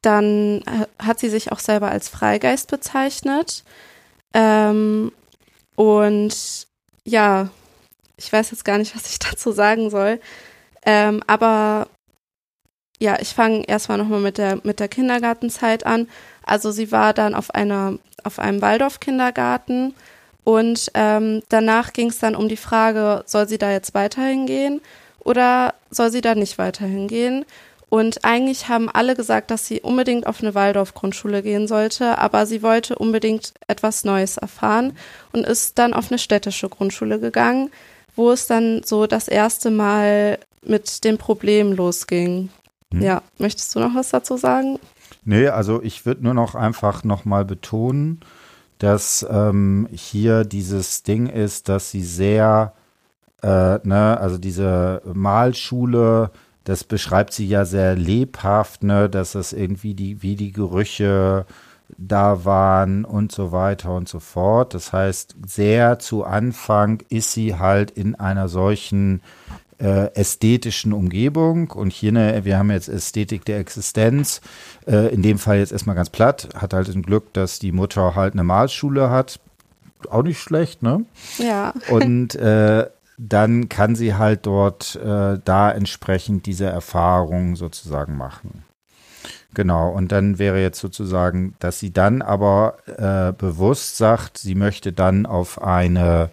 [0.06, 0.62] dann
[1.00, 3.64] hat sie sich auch selber als Freigeist bezeichnet.
[4.32, 5.10] Ähm,
[5.74, 6.66] und
[7.04, 7.48] ja,
[8.16, 10.20] ich weiß jetzt gar nicht, was ich dazu sagen soll.
[10.84, 11.88] Ähm, aber
[13.00, 16.08] ja, ich fange erstmal nochmal mit der, mit der Kindergartenzeit an.
[16.44, 19.94] Also sie war dann auf einer, auf einem Waldorf-Kindergarten
[20.44, 24.80] und ähm, danach ging es dann um die Frage, soll sie da jetzt weiterhin gehen
[25.18, 27.44] oder soll sie da nicht weiterhin gehen?
[27.88, 32.62] Und eigentlich haben alle gesagt, dass sie unbedingt auf eine Waldorf-Grundschule gehen sollte, aber sie
[32.62, 34.96] wollte unbedingt etwas Neues erfahren
[35.32, 37.70] und ist dann auf eine städtische Grundschule gegangen,
[38.16, 42.48] wo es dann so das erste Mal mit dem Problem losging.
[42.92, 43.02] Hm.
[43.02, 44.80] Ja, möchtest du noch was dazu sagen?
[45.24, 48.20] Nee, also ich würde nur noch einfach nochmal betonen,
[48.78, 52.74] dass ähm, hier dieses Ding ist, dass sie sehr,
[53.42, 56.30] äh, ne, also diese Malschule,
[56.66, 61.46] das beschreibt sie ja sehr lebhaft, ne, dass das irgendwie die, wie die Gerüche
[61.96, 64.74] da waren und so weiter und so fort.
[64.74, 69.22] Das heißt, sehr zu Anfang ist sie halt in einer solchen
[69.78, 74.40] äh, ästhetischen Umgebung und hier ne, wir haben jetzt Ästhetik der Existenz,
[74.88, 78.16] äh, in dem Fall jetzt erstmal ganz platt, hat halt ein Glück, dass die Mutter
[78.16, 79.38] halt eine Malschule hat,
[80.10, 81.04] auch nicht schlecht, ne?
[81.38, 81.74] Ja.
[81.90, 82.86] Und äh,
[83.18, 88.64] dann kann sie halt dort äh, da entsprechend diese Erfahrung sozusagen machen.
[89.54, 94.92] Genau, und dann wäre jetzt sozusagen, dass sie dann aber äh, bewusst sagt, sie möchte
[94.92, 96.28] dann auf eine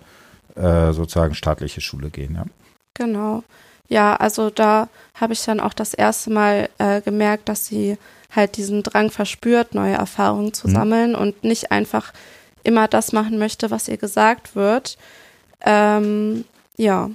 [0.55, 2.45] äh, sozusagen staatliche Schule gehen, ja.
[2.95, 3.43] Genau.
[3.87, 7.97] Ja, also da habe ich dann auch das erste Mal äh, gemerkt, dass sie
[8.35, 10.73] halt diesen Drang verspürt, neue Erfahrungen zu mhm.
[10.73, 12.11] sammeln und nicht einfach
[12.63, 14.97] immer das machen möchte, was ihr gesagt wird.
[15.61, 16.45] Ähm,
[16.77, 17.09] ja,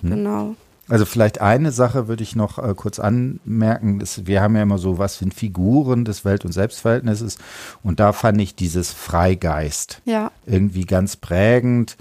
[0.00, 0.10] hm.
[0.10, 0.56] genau.
[0.88, 4.00] Also vielleicht eine Sache würde ich noch äh, kurz anmerken.
[4.00, 7.38] Das, wir haben ja immer so, was sind Figuren des Welt- und Selbstverhältnisses.
[7.82, 10.30] Und da fand ich dieses Freigeist ja.
[10.44, 11.96] irgendwie ganz prägend.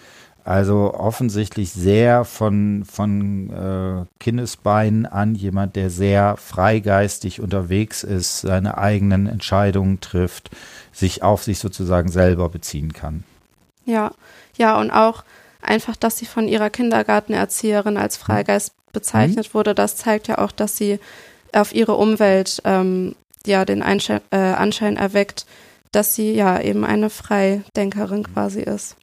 [0.46, 8.78] Also offensichtlich sehr von, von äh, Kindesbeinen an jemand, der sehr freigeistig unterwegs ist, seine
[8.78, 10.50] eigenen Entscheidungen trifft,
[10.92, 13.24] sich auf sich sozusagen selber beziehen kann.
[13.86, 14.12] Ja,
[14.58, 15.24] ja, und auch
[15.64, 19.54] einfach, dass sie von ihrer Kindergartenerzieherin als Freigeist bezeichnet mhm.
[19.54, 21.00] wurde, das zeigt ja auch, dass sie
[21.52, 25.46] auf ihre Umwelt ähm, ja den Einschein, äh, Anschein erweckt,
[25.92, 28.96] dass sie ja eben eine Freidenkerin quasi ist.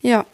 [0.00, 0.24] Ja.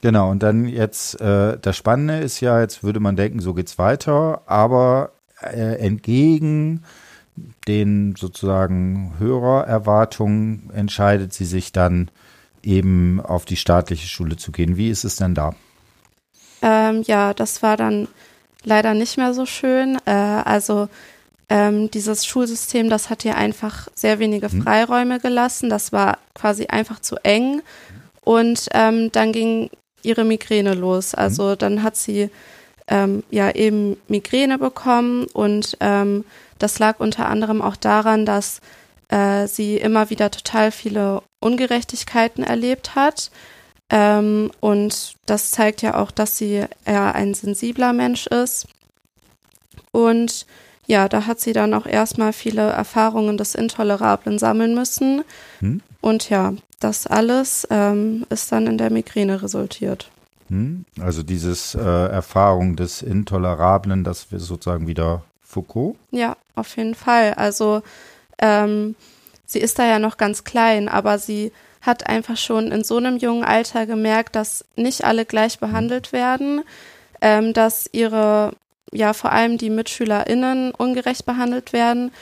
[0.00, 3.78] Genau, und dann jetzt, äh, das Spannende ist ja, jetzt würde man denken, so geht's
[3.78, 5.10] weiter, aber
[5.42, 6.84] äh, entgegen
[7.66, 12.10] den sozusagen Hörererwartungen entscheidet sie sich dann
[12.62, 14.76] eben auf die staatliche Schule zu gehen.
[14.76, 15.54] Wie ist es denn da?
[16.62, 18.08] Ähm, ja, das war dann
[18.64, 19.98] leider nicht mehr so schön.
[20.04, 20.88] Äh, also
[21.48, 24.62] ähm, dieses Schulsystem, das hat ihr einfach sehr wenige mhm.
[24.62, 25.70] Freiräume gelassen.
[25.70, 27.62] Das war quasi einfach zu eng.
[28.22, 29.70] Und ähm, dann ging
[30.02, 31.14] ihre Migräne los.
[31.14, 31.58] Also mhm.
[31.58, 32.30] dann hat sie
[32.88, 36.24] ähm, ja eben Migräne bekommen und ähm,
[36.58, 38.60] das lag unter anderem auch daran, dass
[39.08, 43.30] äh, sie immer wieder total viele Ungerechtigkeiten erlebt hat.
[43.90, 48.66] Ähm, und das zeigt ja auch, dass sie eher ein sensibler Mensch ist.
[49.92, 50.46] Und
[50.86, 55.22] ja, da hat sie dann auch erstmal viele Erfahrungen des Intolerablen sammeln müssen.
[55.60, 55.82] Hm.
[56.00, 60.10] Und ja, das alles ähm, ist dann in der Migräne resultiert.
[60.48, 60.84] Hm.
[61.00, 65.96] Also dieses äh, Erfahrung des Intolerablen, das wir sozusagen wieder Foucault?
[66.10, 67.34] Ja, auf jeden Fall.
[67.34, 67.82] Also
[68.38, 68.94] ähm,
[69.48, 73.16] sie ist da ja noch ganz klein, aber sie hat einfach schon in so einem
[73.16, 76.62] jungen Alter gemerkt, dass nicht alle gleich behandelt werden,
[77.20, 78.52] ähm, dass ihre,
[78.92, 82.12] ja vor allem die MitschülerInnen ungerecht behandelt werden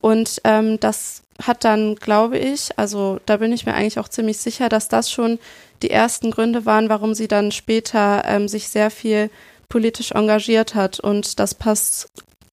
[0.00, 4.38] Und ähm, das hat dann, glaube ich, also da bin ich mir eigentlich auch ziemlich
[4.38, 5.38] sicher, dass das schon
[5.82, 9.30] die ersten Gründe waren, warum sie dann später ähm, sich sehr viel
[9.68, 11.00] politisch engagiert hat.
[11.00, 12.08] Und das passt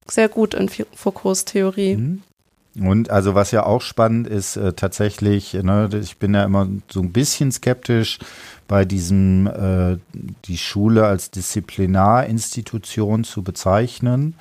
[0.09, 1.95] sehr gut in Foucaults Theorie.
[1.97, 2.23] Mhm.
[2.79, 7.01] Und also was ja auch spannend ist, äh, tatsächlich, ne, ich bin ja immer so
[7.01, 8.17] ein bisschen skeptisch
[8.67, 9.97] bei diesem, äh,
[10.45, 14.35] die Schule als Disziplinarinstitution zu bezeichnen.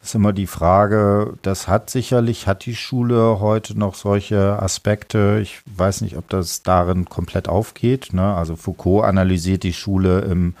[0.00, 5.40] Das ist immer die Frage, das hat sicherlich, hat die Schule heute noch solche Aspekte.
[5.42, 8.12] Ich weiß nicht, ob das darin komplett aufgeht.
[8.12, 8.34] Ne?
[8.34, 10.54] Also Foucault analysiert die Schule im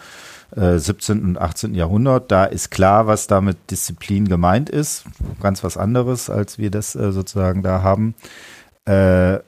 [0.54, 1.18] 17.
[1.18, 1.74] Äh, und 18.
[1.74, 2.30] Jahrhundert.
[2.30, 5.04] Da ist klar, was da mit Disziplin gemeint ist.
[5.40, 8.14] Ganz was anderes, als wir das äh, sozusagen da haben.
[8.84, 9.40] Äh,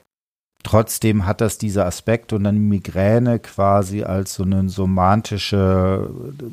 [0.63, 6.11] trotzdem hat das dieser Aspekt und dann Migräne quasi als so einen somatische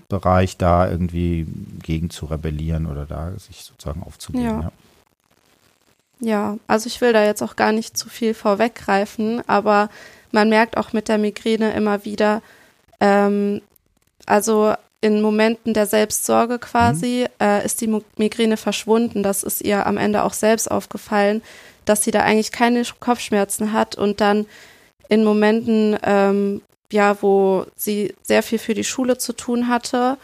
[0.08, 1.46] Bereich da irgendwie
[1.84, 4.46] gegen zu rebellieren oder da sich sozusagen aufzugeben.
[4.46, 4.62] Ja.
[4.62, 4.72] ja.
[6.20, 9.90] Ja, also ich will da jetzt auch gar nicht zu viel vorweggreifen, aber
[10.32, 12.42] man merkt auch mit der Migräne immer wieder,
[13.00, 13.62] ähm,
[14.28, 17.46] also in Momenten der Selbstsorge quasi mhm.
[17.46, 19.24] äh, ist die Migräne verschwunden.
[19.24, 21.42] Das ist ihr am Ende auch selbst aufgefallen,
[21.86, 24.46] dass sie da eigentlich keine Kopfschmerzen hat und dann
[25.10, 26.62] in Momenten, ähm,
[26.92, 30.18] ja, wo sie sehr viel für die Schule zu tun hatte,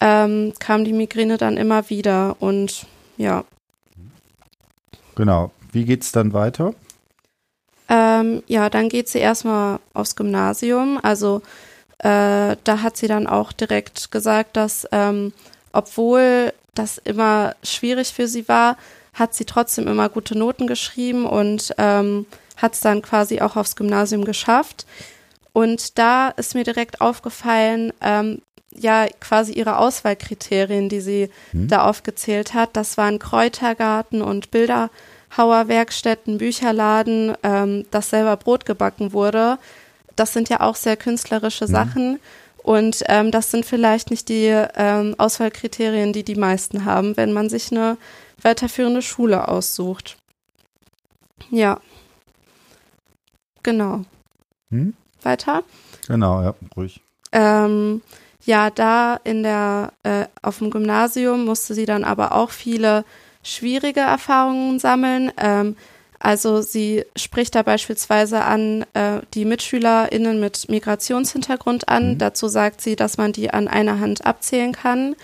[0.00, 3.44] ähm, kam die Migräne dann immer wieder und ja.
[5.14, 5.50] Genau.
[5.72, 6.74] Wie geht's dann weiter?
[7.88, 10.98] Ähm, ja, dann geht sie erstmal aufs Gymnasium.
[11.02, 11.42] Also
[12.04, 15.32] äh, da hat sie dann auch direkt gesagt, dass ähm,
[15.72, 18.76] obwohl das immer schwierig für sie war,
[19.14, 22.26] hat sie trotzdem immer gute Noten geschrieben und ähm,
[22.58, 24.84] hat es dann quasi auch aufs Gymnasium geschafft.
[25.54, 28.42] Und da ist mir direkt aufgefallen, ähm,
[28.76, 31.68] ja, quasi ihre Auswahlkriterien, die sie hm.
[31.68, 32.76] da aufgezählt hat.
[32.76, 39.58] Das waren Kräutergarten und Bilderhauerwerkstätten, Bücherladen, ähm, dass selber Brot gebacken wurde
[40.16, 41.70] das sind ja auch sehr künstlerische mhm.
[41.70, 42.20] Sachen.
[42.62, 47.50] Und ähm, das sind vielleicht nicht die ähm, Auswahlkriterien, die die meisten haben, wenn man
[47.50, 47.98] sich eine
[48.40, 50.16] weiterführende Schule aussucht.
[51.50, 51.78] Ja.
[53.62, 54.04] Genau.
[54.70, 54.94] Hm?
[55.22, 55.62] Weiter?
[56.06, 57.00] Genau, ja, ruhig.
[57.32, 58.02] Ähm,
[58.44, 63.04] ja, da in der, äh, auf dem Gymnasium musste sie dann aber auch viele
[63.42, 65.32] schwierige Erfahrungen sammeln.
[65.36, 65.76] Ähm,
[66.24, 72.12] also sie spricht da beispielsweise an äh, die MitschülerInnen mit Migrationshintergrund an.
[72.12, 72.18] Mhm.
[72.18, 75.16] Dazu sagt sie, dass man die an einer Hand abzählen kann.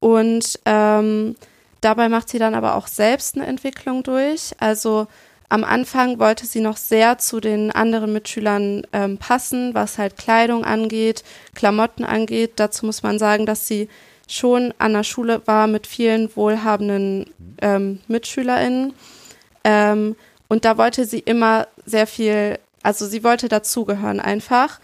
[0.00, 1.36] Und ähm,
[1.82, 4.52] dabei macht sie dann aber auch selbst eine Entwicklung durch.
[4.58, 5.06] Also
[5.50, 10.64] am Anfang wollte sie noch sehr zu den anderen Mitschülern ähm, passen, was halt Kleidung
[10.64, 12.52] angeht, Klamotten angeht.
[12.56, 13.90] Dazu muss man sagen, dass sie
[14.26, 17.26] schon an der Schule war mit vielen wohlhabenden
[17.60, 18.94] ähm, MitschülerInnen.
[19.64, 20.16] Ähm,
[20.48, 24.80] und da wollte sie immer sehr viel, also sie wollte dazugehören einfach.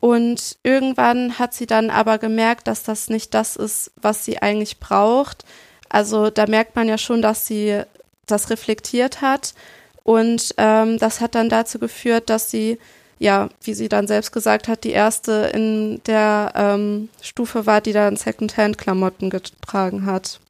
[0.00, 4.78] Und irgendwann hat sie dann aber gemerkt, dass das nicht das ist, was sie eigentlich
[4.78, 5.44] braucht.
[5.88, 7.82] Also da merkt man ja schon, dass sie
[8.26, 9.54] das reflektiert hat.
[10.02, 12.78] Und ähm, das hat dann dazu geführt, dass sie,
[13.18, 17.92] ja, wie sie dann selbst gesagt hat, die erste in der ähm, Stufe war, die
[17.92, 20.40] dann Secondhand-Klamotten getragen hat.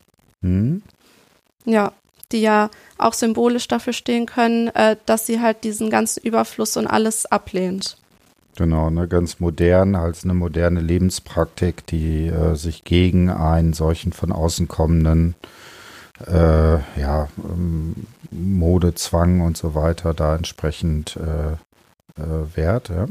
[0.43, 0.83] Mhm.
[1.65, 1.93] Ja,
[2.37, 6.87] die ja auch symbolisch dafür stehen können, äh, dass sie halt diesen ganzen Überfluss und
[6.87, 7.97] alles ablehnt.
[8.57, 14.33] Genau, ne, ganz modern, als eine moderne Lebenspraktik, die äh, sich gegen einen solchen von
[14.33, 15.35] außen kommenden
[16.27, 21.53] äh, ja, ähm, Modezwang und so weiter da entsprechend äh,
[22.21, 22.91] äh wehrt.
[22.91, 23.07] Ja.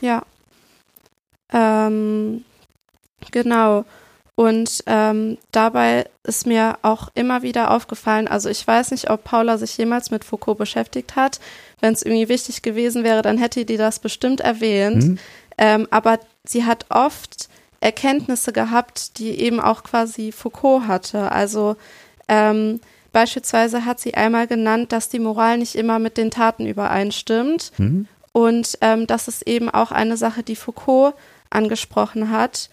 [0.00, 1.86] ja.
[1.86, 2.44] Ähm,
[3.32, 3.84] genau.
[4.38, 9.58] Und ähm, dabei ist mir auch immer wieder aufgefallen, also ich weiß nicht, ob Paula
[9.58, 11.40] sich jemals mit Foucault beschäftigt hat.
[11.80, 15.02] Wenn es irgendwie wichtig gewesen wäre, dann hätte die das bestimmt erwähnt.
[15.02, 15.18] Mhm.
[15.58, 17.48] Ähm, aber sie hat oft
[17.80, 21.32] Erkenntnisse gehabt, die eben auch quasi Foucault hatte.
[21.32, 21.74] Also
[22.28, 22.78] ähm,
[23.10, 27.72] beispielsweise hat sie einmal genannt, dass die Moral nicht immer mit den Taten übereinstimmt.
[27.76, 28.06] Mhm.
[28.30, 31.14] Und ähm, das ist eben auch eine Sache, die Foucault
[31.50, 32.70] angesprochen hat.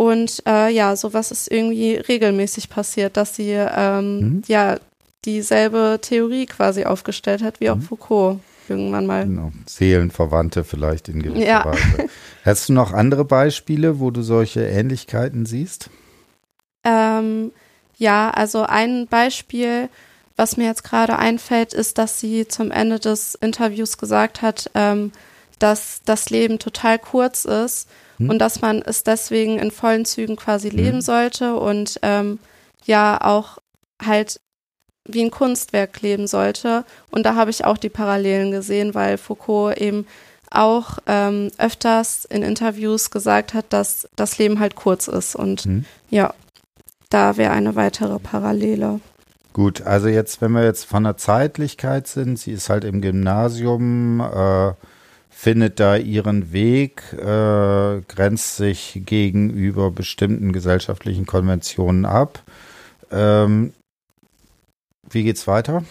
[0.00, 4.42] Und äh, ja, sowas ist irgendwie regelmäßig passiert, dass sie ähm, mhm.
[4.46, 4.78] ja
[5.24, 7.82] dieselbe Theorie quasi aufgestellt hat wie auch mhm.
[7.82, 9.26] Foucault irgendwann mal.
[9.26, 9.50] Genau.
[9.66, 11.64] Seelenverwandte vielleicht in gewisser ja.
[11.64, 12.08] Weise.
[12.44, 15.90] Hast du noch andere Beispiele, wo du solche Ähnlichkeiten siehst?
[16.84, 17.50] Ähm,
[17.96, 19.88] ja, also ein Beispiel,
[20.36, 25.10] was mir jetzt gerade einfällt, ist, dass sie zum Ende des Interviews gesagt hat, ähm,
[25.58, 27.88] dass das Leben total kurz ist
[28.18, 28.30] hm.
[28.30, 30.76] und dass man es deswegen in vollen Zügen quasi hm.
[30.76, 32.38] leben sollte und ähm,
[32.84, 33.58] ja auch
[34.04, 34.40] halt
[35.08, 36.84] wie ein Kunstwerk leben sollte.
[37.10, 40.06] Und da habe ich auch die Parallelen gesehen, weil Foucault eben
[40.50, 45.34] auch ähm, öfters in Interviews gesagt hat, dass das Leben halt kurz ist.
[45.34, 45.84] Und mhm.
[46.10, 46.34] ja,
[47.10, 49.00] da wäre eine weitere Parallele.
[49.52, 54.20] Gut, also jetzt, wenn wir jetzt von der Zeitlichkeit sind, sie ist halt im Gymnasium,
[54.20, 54.72] äh,
[55.40, 62.42] findet da ihren Weg, äh, grenzt sich gegenüber bestimmten gesellschaftlichen Konventionen ab.
[63.12, 63.72] Ähm,
[65.08, 65.84] wie geht's weiter?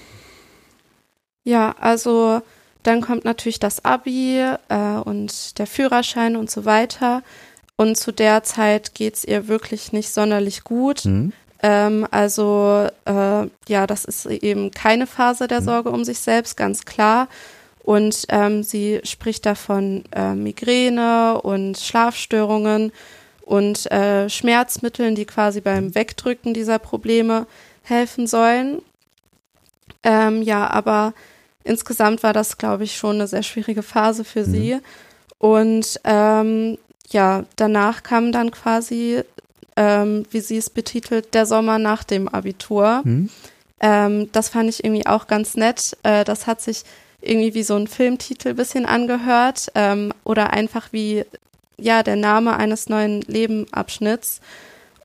[1.46, 2.42] Ja, also
[2.84, 4.76] dann kommt natürlich das Abi äh,
[5.06, 7.24] und der Führerschein und so weiter.
[7.78, 11.06] Und zu der Zeit geht es ihr wirklich nicht sonderlich gut.
[11.06, 11.32] Mhm.
[11.64, 15.66] Ähm, also äh, ja, das ist eben keine Phase der mhm.
[15.66, 17.30] Sorge um sich selbst, ganz klar.
[17.88, 22.92] Und ähm, sie spricht davon äh, Migräne und Schlafstörungen
[23.44, 25.96] und äh, Schmerzmitteln, die quasi beim.
[25.96, 27.48] Wegdrücken dieser Probleme
[27.84, 28.82] helfen sollen.
[30.04, 31.14] Ähm, ja, aber
[31.64, 34.52] insgesamt war das, glaube ich, schon eine sehr schwierige Phase für mhm.
[34.52, 34.78] sie.
[35.38, 36.78] Und ähm,
[37.10, 39.22] ja, danach kam dann quasi,
[39.78, 43.02] ähm, wie sie es betitelt, der Sommer nach dem Abitur.
[43.06, 43.30] Mhm.
[43.80, 45.96] Ähm, das fand ich irgendwie auch ganz nett.
[46.04, 46.84] Äh, das hat sich
[47.22, 51.26] irgendwie wie so ein Filmtitel bisschen angehört ähm, oder einfach wie
[51.78, 54.42] ja der Name eines neuen Lebenabschnitts.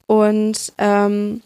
[0.07, 1.43] Und ähm,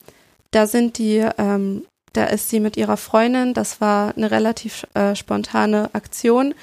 [0.50, 1.82] da sind die ähm,
[2.16, 6.54] da ist sie mit ihrer Freundin, das war eine relativ äh, spontane Aktion,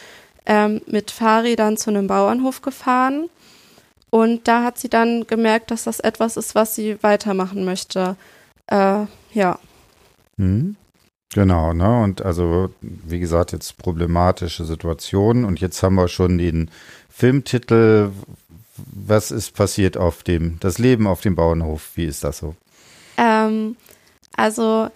[0.46, 3.30] ähm, mit Fahrrädern zu einem Bauernhof gefahren.
[4.10, 8.16] Und da hat sie dann gemerkt, dass das etwas ist, was sie weitermachen möchte.
[8.68, 9.60] Äh, ja.
[10.38, 10.76] Mhm.
[11.34, 12.04] Genau, ne?
[12.04, 15.46] Und also, wie gesagt, jetzt problematische Situation.
[15.46, 16.70] Und jetzt haben wir schon den
[17.10, 18.12] Filmtitel.
[18.76, 21.92] Was ist passiert auf dem, das Leben auf dem Bauernhof?
[21.96, 22.56] Wie ist das so?
[23.18, 23.76] Ähm,
[24.36, 24.90] also,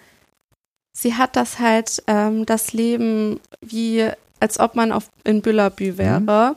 [0.92, 4.08] sie hat das halt, ähm, das Leben wie,
[4.40, 5.98] als ob man auf, in Büllerbü mhm.
[5.98, 6.20] wäre.
[6.20, 6.56] Mhm.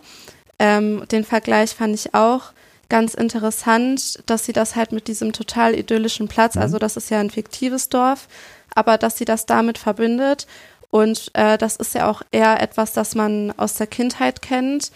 [0.60, 2.54] Ähm, den Vergleich fand ich auch
[2.90, 6.62] ganz interessant, dass sie das halt mit diesem total idyllischen Platz, mhm.
[6.62, 8.28] also das ist ja ein fiktives Dorf,
[8.76, 10.48] aber dass sie das damit verbindet.
[10.90, 14.92] Und äh, das ist ja auch eher etwas, das man aus der Kindheit kennt.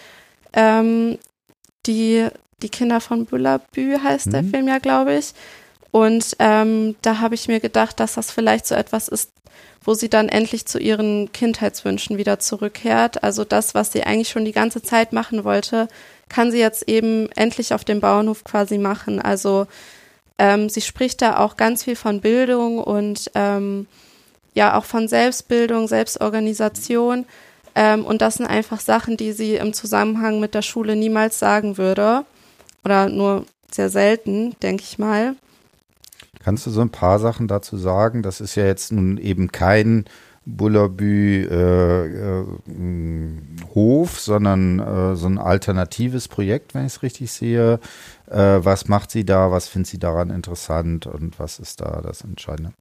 [0.54, 1.18] Ähm,
[1.86, 2.28] die,
[2.62, 4.32] die Kinder von Büllerbü heißt mhm.
[4.32, 5.34] der Film ja, glaube ich.
[5.92, 9.32] Und ähm, da habe ich mir gedacht, dass das vielleicht so etwas ist,
[9.82, 13.24] wo sie dann endlich zu ihren Kindheitswünschen wieder zurückkehrt.
[13.24, 15.88] Also das, was sie eigentlich schon die ganze Zeit machen wollte,
[16.28, 19.22] kann sie jetzt eben endlich auf dem Bauernhof quasi machen.
[19.22, 19.68] Also
[20.38, 23.88] ähm, sie spricht da auch ganz viel von Bildung und ähm,
[24.54, 27.26] ja auch von Selbstbildung, Selbstorganisation.
[27.76, 31.78] Ähm, und das sind einfach Sachen, die sie im Zusammenhang mit der Schule niemals sagen
[31.78, 32.26] würde.
[32.84, 35.36] Oder nur sehr selten, denke ich mal.
[36.44, 38.22] Kannst du so ein paar Sachen dazu sagen?
[38.22, 40.06] Das ist ja jetzt nun eben kein
[40.46, 42.46] Bullabü äh, äh,
[43.74, 47.80] Hof, sondern äh, so ein alternatives Projekt, wenn ich es richtig sehe.
[48.30, 49.52] Äh, was macht sie da?
[49.52, 52.74] Was findet sie daran interessant und was ist da das Entscheidende?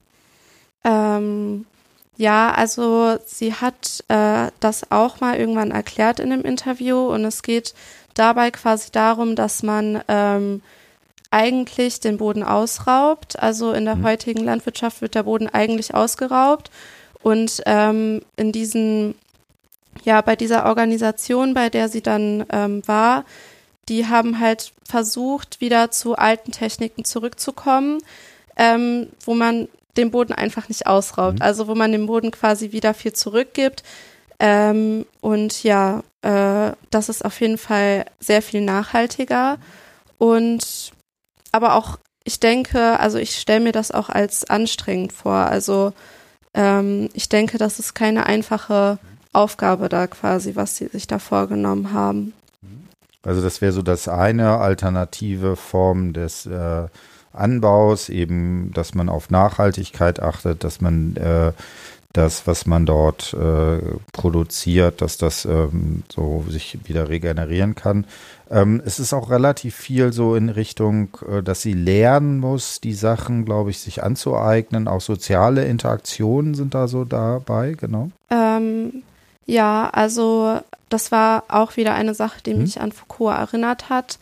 [0.84, 1.64] Ähm,
[2.16, 7.42] ja, also sie hat äh, das auch mal irgendwann erklärt in einem Interview und es
[7.42, 7.74] geht
[8.12, 10.62] dabei quasi darum, dass man ähm,
[11.30, 13.38] eigentlich den Boden ausraubt.
[13.40, 14.04] Also in der mhm.
[14.04, 16.70] heutigen Landwirtschaft wird der Boden eigentlich ausgeraubt.
[17.24, 19.14] Und ähm, in diesen,
[20.04, 23.24] ja, bei dieser Organisation, bei der sie dann ähm, war,
[23.88, 28.02] die haben halt versucht, wieder zu alten Techniken zurückzukommen,
[28.58, 31.38] ähm, wo man den Boden einfach nicht ausraubt.
[31.38, 31.42] Mhm.
[31.42, 33.84] Also wo man dem Boden quasi wieder viel zurückgibt.
[34.38, 39.56] Ähm, und ja, äh, das ist auf jeden Fall sehr viel nachhaltiger.
[40.18, 40.92] Und
[41.52, 45.32] aber auch, ich denke, also ich stelle mir das auch als anstrengend vor.
[45.32, 45.94] Also
[46.54, 48.98] ähm, ich denke, das ist keine einfache
[49.32, 52.32] Aufgabe da quasi, was sie sich da vorgenommen haben.
[53.24, 56.86] Also das wäre so das eine alternative Form des äh,
[57.32, 61.52] Anbaus, eben, dass man auf Nachhaltigkeit achtet, dass man äh,
[62.14, 63.80] das, was man dort äh,
[64.12, 68.06] produziert, dass das ähm, so sich wieder regenerieren kann.
[68.50, 72.94] Ähm, es ist auch relativ viel so in Richtung, äh, dass sie lernen muss, die
[72.94, 74.86] Sachen, glaube ich, sich anzueignen.
[74.86, 78.10] Auch soziale Interaktionen sind da so dabei, genau.
[78.30, 79.02] Ähm,
[79.44, 82.60] ja, also das war auch wieder eine Sache, die hm.
[82.60, 84.20] mich an Foucault erinnert hat,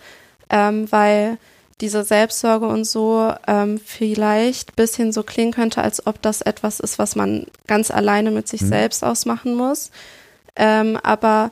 [0.49, 1.37] ähm, weil
[1.83, 6.99] diese Selbstsorge und so ähm, vielleicht bisschen so klingen könnte, als ob das etwas ist,
[6.99, 8.69] was man ganz alleine mit sich mhm.
[8.69, 9.91] selbst ausmachen muss.
[10.55, 11.51] Ähm, aber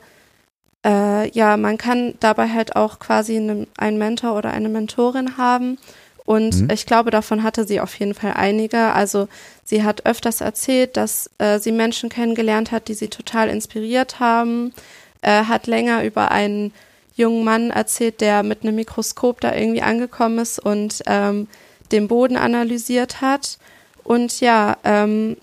[0.85, 5.77] äh, ja, man kann dabei halt auch quasi eine, einen Mentor oder eine Mentorin haben.
[6.23, 6.69] Und mhm.
[6.71, 8.93] ich glaube, davon hatte sie auf jeden Fall einige.
[8.93, 9.27] Also
[9.65, 14.73] sie hat öfters erzählt, dass äh, sie Menschen kennengelernt hat, die sie total inspiriert haben.
[15.21, 16.73] Äh, hat länger über einen
[17.15, 21.47] jungen Mann erzählt, der mit einem Mikroskop da irgendwie angekommen ist und ähm,
[21.91, 23.57] den Boden analysiert hat.
[24.03, 25.37] Und ja, ähm,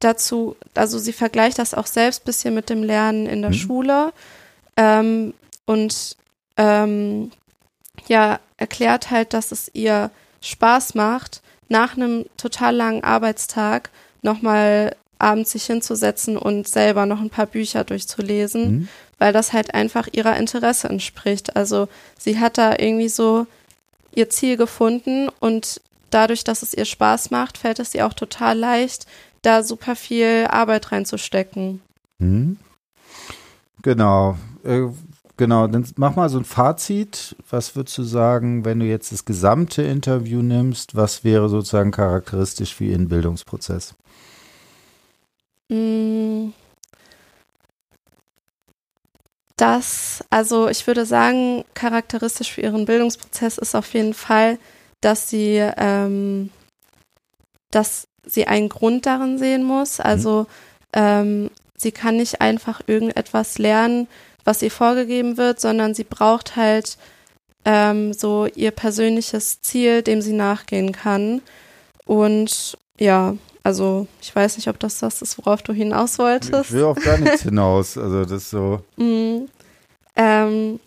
[0.00, 3.54] dazu, also sie vergleicht das auch selbst bisschen mit dem Lernen in der mhm.
[3.54, 4.12] Schule
[4.76, 5.34] ähm,
[5.66, 6.16] und
[6.56, 7.30] ähm,
[8.06, 13.90] ja, erklärt halt, dass es ihr Spaß macht, nach einem total langen Arbeitstag
[14.22, 18.88] nochmal abends sich hinzusetzen und selber noch ein paar Bücher durchzulesen, mhm.
[19.18, 21.56] Weil das halt einfach ihrer Interesse entspricht.
[21.56, 21.88] Also
[22.18, 23.46] sie hat da irgendwie so
[24.14, 28.58] ihr Ziel gefunden und dadurch, dass es ihr Spaß macht, fällt es ihr auch total
[28.58, 29.06] leicht,
[29.42, 31.80] da super viel Arbeit reinzustecken.
[32.18, 32.56] Mhm.
[33.82, 34.36] Genau.
[34.64, 34.86] Äh,
[35.36, 37.36] genau, dann mach mal so ein Fazit.
[37.50, 42.74] Was würdest du sagen, wenn du jetzt das gesamte Interview nimmst, was wäre sozusagen charakteristisch
[42.74, 43.94] für ihren Bildungsprozess?
[45.68, 46.48] Mm.
[49.58, 54.56] Das, also ich würde sagen, charakteristisch für ihren Bildungsprozess ist auf jeden Fall,
[55.00, 56.50] dass sie, ähm,
[57.72, 59.98] dass sie einen Grund darin sehen muss.
[59.98, 60.46] Also
[60.92, 64.06] ähm, sie kann nicht einfach irgendetwas lernen,
[64.44, 66.96] was ihr vorgegeben wird, sondern sie braucht halt
[67.64, 71.42] ähm, so ihr persönliches Ziel, dem sie nachgehen kann.
[72.06, 76.70] Und ja, also ich weiß nicht, ob das das ist, worauf du hinaus wolltest.
[76.70, 77.98] Ich will auf gar nichts hinaus.
[77.98, 78.82] Also das ist so.
[78.96, 79.46] Mm,
[80.16, 80.80] ähm,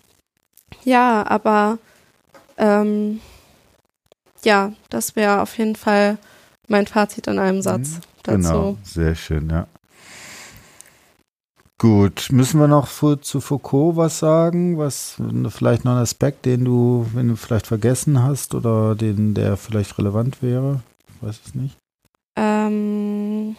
[0.84, 1.78] ja, aber
[2.58, 3.20] ähm,
[4.44, 6.18] ja, das wäre auf jeden Fall
[6.68, 8.38] mein Fazit in einem Satz mhm, dazu.
[8.38, 9.66] Genau, sehr schön, ja.
[11.78, 12.88] Gut, müssen wir noch
[13.22, 14.78] zu Foucault was sagen?
[14.78, 19.56] Was vielleicht noch ein Aspekt, den du, wenn du vielleicht vergessen hast oder den, der
[19.56, 20.80] vielleicht relevant wäre?
[21.08, 21.81] Ich weiß es nicht.
[22.72, 23.56] Ähm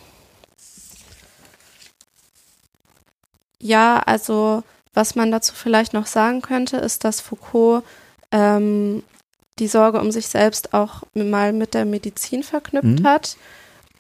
[3.60, 7.84] ja, also was man dazu vielleicht noch sagen könnte, ist, dass Foucault
[8.32, 9.04] ähm,
[9.60, 13.08] die Sorge um sich selbst auch mal mit der Medizin verknüpft mhm.
[13.08, 13.38] hat.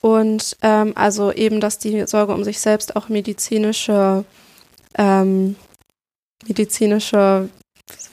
[0.01, 4.25] Und ähm, also eben, dass die Sorge um sich selbst auch medizinische,
[4.95, 5.55] ähm,
[6.45, 7.49] medizinische,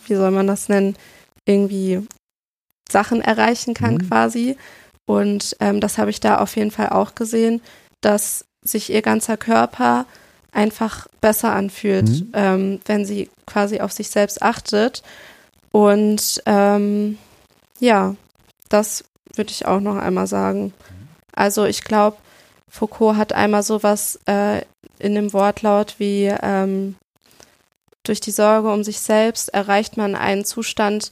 [0.07, 0.97] wie soll man das nennen,
[1.45, 2.07] irgendwie
[2.89, 4.09] Sachen erreichen kann mhm.
[4.09, 4.57] quasi.
[5.07, 7.61] Und ähm, das habe ich da auf jeden Fall auch gesehen,
[8.01, 10.07] dass sich ihr ganzer Körper
[10.53, 12.33] einfach besser anfühlt, mhm.
[12.35, 15.03] ähm, wenn sie quasi auf sich selbst achtet.
[15.73, 17.19] Und ähm,
[17.79, 18.15] ja,
[18.69, 20.73] das würde ich auch noch einmal sagen.
[21.33, 22.17] Also ich glaube,
[22.69, 24.63] Foucault hat einmal sowas äh,
[24.99, 26.97] in dem Wortlaut wie ähm,
[28.03, 31.11] durch die Sorge um sich selbst erreicht man einen Zustand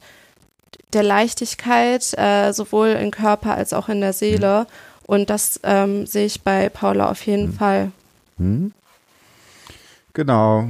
[0.93, 4.67] der Leichtigkeit, äh, sowohl im Körper als auch in der Seele.
[5.05, 7.53] Und das ähm, sehe ich bei Paula auf jeden mhm.
[7.53, 7.91] Fall.
[8.37, 8.73] Mhm.
[10.13, 10.69] Genau.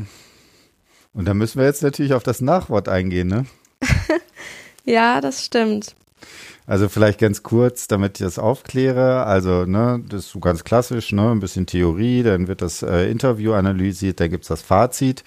[1.14, 3.46] Und da müssen wir jetzt natürlich auf das Nachwort eingehen, ne?
[4.86, 5.94] Ja, das stimmt.
[6.70, 9.26] Also vielleicht ganz kurz, damit ich das aufkläre.
[9.26, 13.10] Also, ne, das ist so ganz klassisch, ne, ein bisschen Theorie, dann wird das äh,
[13.10, 15.24] Interview analysiert, dann gibt's das Fazit.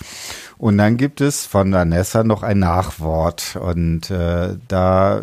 [0.56, 3.58] Und dann gibt es von Vanessa noch ein Nachwort.
[3.60, 5.22] Und äh, da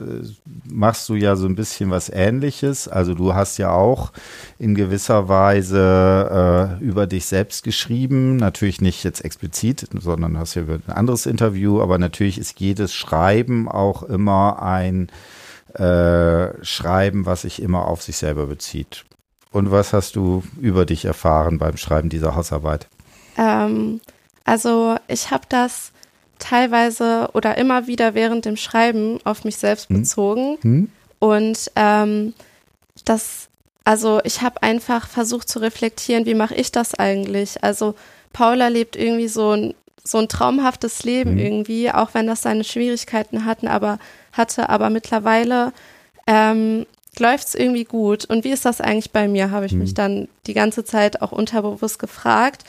[0.69, 2.89] machst du ja so ein bisschen was ähnliches.
[2.89, 4.11] Also du hast ja auch
[4.57, 8.35] in gewisser Weise äh, über dich selbst geschrieben.
[8.35, 13.69] Natürlich nicht jetzt explizit, sondern hast ja ein anderes Interview, aber natürlich ist jedes Schreiben
[13.69, 15.09] auch immer ein
[15.73, 19.05] äh, schreiben, was sich immer auf sich selber bezieht.
[19.51, 22.87] Und was hast du über dich erfahren beim Schreiben dieser Hausarbeit?
[23.37, 23.99] Ähm,
[24.45, 25.91] also ich habe das
[26.39, 29.97] teilweise oder immer wieder während dem Schreiben auf mich selbst hm?
[29.97, 30.57] bezogen.
[30.61, 30.89] Hm?
[31.19, 32.33] Und ähm,
[33.05, 33.49] das,
[33.83, 37.63] also ich habe einfach versucht zu reflektieren, wie mache ich das eigentlich?
[37.63, 37.95] Also
[38.33, 41.39] Paula lebt irgendwie so ein, so ein traumhaftes Leben hm?
[41.39, 43.99] irgendwie, auch wenn das seine Schwierigkeiten hatten, aber
[44.39, 45.71] hatte, aber mittlerweile
[46.25, 46.87] ähm,
[47.19, 48.25] läuft es irgendwie gut.
[48.25, 49.79] Und wie ist das eigentlich bei mir, habe ich mhm.
[49.79, 52.63] mich dann die ganze Zeit auch unterbewusst gefragt.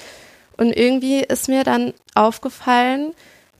[0.58, 3.14] Und irgendwie ist mir dann aufgefallen,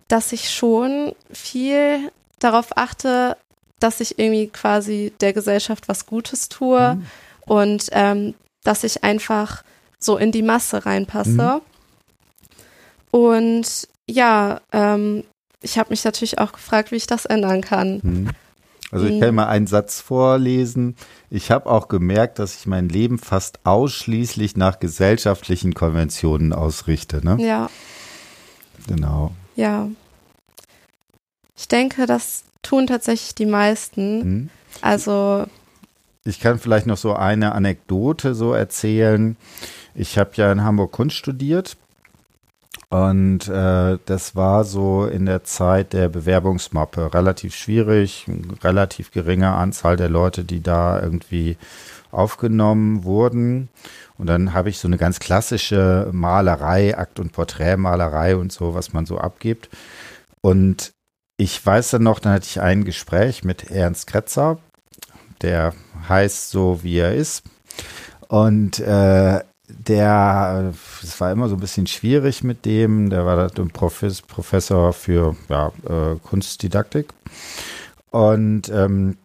[0.08, 3.36] dass ich schon viel darauf achte,
[3.78, 7.06] dass ich irgendwie quasi der Gesellschaft was Gutes tue mhm.
[7.46, 8.34] und ähm,
[8.64, 9.62] dass ich einfach
[9.98, 11.30] so in die Masse reinpasse.
[11.30, 11.61] Mhm.
[13.11, 15.24] Und ja, ähm,
[15.62, 18.00] ich habe mich natürlich auch gefragt, wie ich das ändern kann.
[18.02, 18.28] Hm.
[18.92, 20.96] Also ich kann mal einen Satz vorlesen.
[21.30, 27.24] Ich habe auch gemerkt, dass ich mein Leben fast ausschließlich nach gesellschaftlichen Konventionen ausrichte.
[27.24, 27.36] Ne?
[27.38, 27.70] Ja.
[28.88, 29.32] Genau.
[29.54, 29.88] Ja.
[31.56, 34.20] Ich denke, das tun tatsächlich die meisten.
[34.22, 34.50] Hm.
[34.80, 35.46] Also.
[36.24, 39.36] Ich kann vielleicht noch so eine Anekdote so erzählen.
[39.94, 41.76] Ich habe ja in Hamburg Kunst studiert
[42.91, 48.26] und äh, das war so in der Zeit der Bewerbungsmappe relativ schwierig,
[48.62, 51.57] relativ geringe Anzahl der Leute, die da irgendwie
[52.11, 53.68] aufgenommen wurden.
[54.18, 58.93] Und dann habe ich so eine ganz klassische Malerei, Akt- und Porträtmalerei und so, was
[58.93, 59.70] man so abgibt.
[60.41, 60.93] Und
[61.36, 64.59] ich weiß dann noch, dann hatte ich ein Gespräch mit Ernst Kretzer,
[65.43, 65.74] der
[66.09, 67.45] heißt so, wie er ist.
[68.26, 69.41] Und äh,
[69.86, 75.36] der, es war immer so ein bisschen schwierig mit dem, der war ein Professor für
[75.48, 77.08] ja, äh, Kunstdidaktik.
[78.10, 79.16] Und ähm,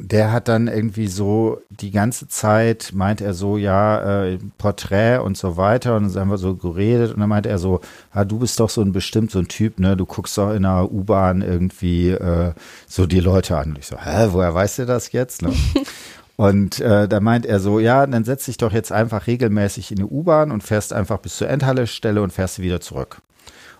[0.00, 5.36] der hat dann irgendwie so die ganze Zeit, meint er so, ja, äh, Porträt und
[5.36, 5.96] so weiter.
[5.96, 7.80] Und dann haben wir so geredet und dann meint er so,
[8.12, 9.96] ah, du bist doch so ein bestimmt so ein Typ, ne?
[9.96, 12.52] Du guckst doch in der U-Bahn irgendwie äh,
[12.86, 13.70] so die Leute an.
[13.70, 15.42] Und ich so, hä, woher weißt du das jetzt?
[15.42, 15.52] Ne?
[16.38, 19.96] Und äh, da meint er so, ja, dann setz dich doch jetzt einfach regelmäßig in
[19.96, 23.20] die U-Bahn und fährst einfach bis zur Endhaltestelle und fährst wieder zurück.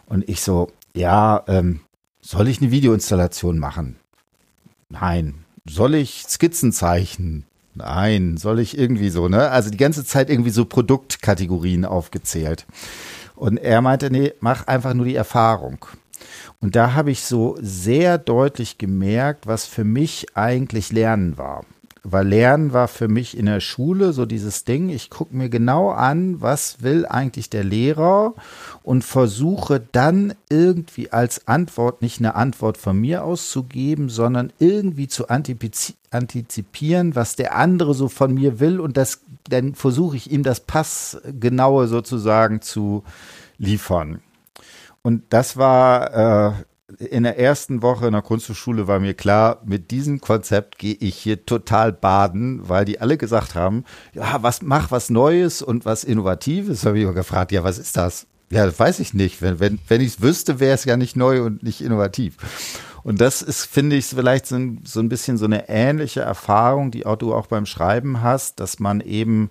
[0.06, 1.78] Und ich so, ja, ähm,
[2.20, 3.94] soll ich eine Videoinstallation machen?
[4.88, 5.44] Nein.
[5.70, 7.44] Soll ich Skizzen zeichnen?
[7.76, 8.38] Nein.
[8.38, 9.50] Soll ich irgendwie so, ne?
[9.50, 12.66] Also die ganze Zeit irgendwie so Produktkategorien aufgezählt.
[13.36, 15.86] Und er meinte, nee, mach einfach nur die Erfahrung.
[16.58, 21.64] Und da habe ich so sehr deutlich gemerkt, was für mich eigentlich Lernen war
[22.02, 25.90] weil Lernen war für mich in der Schule so dieses Ding, ich gucke mir genau
[25.90, 28.34] an, was will eigentlich der Lehrer
[28.82, 35.26] und versuche dann irgendwie als Antwort nicht eine Antwort von mir auszugeben, sondern irgendwie zu
[35.28, 40.60] antizipieren, was der andere so von mir will und das dann versuche ich ihm das
[40.60, 43.02] Passgenaue sozusagen zu
[43.56, 44.20] liefern.
[45.02, 46.52] Und das war äh,
[46.96, 51.16] in der ersten Woche in der Kunsthochschule war mir klar, mit diesem Konzept gehe ich
[51.16, 53.84] hier total baden, weil die alle gesagt haben,
[54.14, 56.86] ja, was mach was Neues und was Innovatives.
[56.86, 58.26] Habe ich auch gefragt, ja, was ist das?
[58.50, 59.42] Ja, das weiß ich nicht.
[59.42, 62.36] Wenn, wenn, wenn ich es wüsste, wäre es ja nicht neu und nicht innovativ.
[63.02, 66.90] Und das ist, finde ich, vielleicht so ein, so ein bisschen so eine ähnliche Erfahrung,
[66.90, 69.50] die auch du auch beim Schreiben hast, dass man eben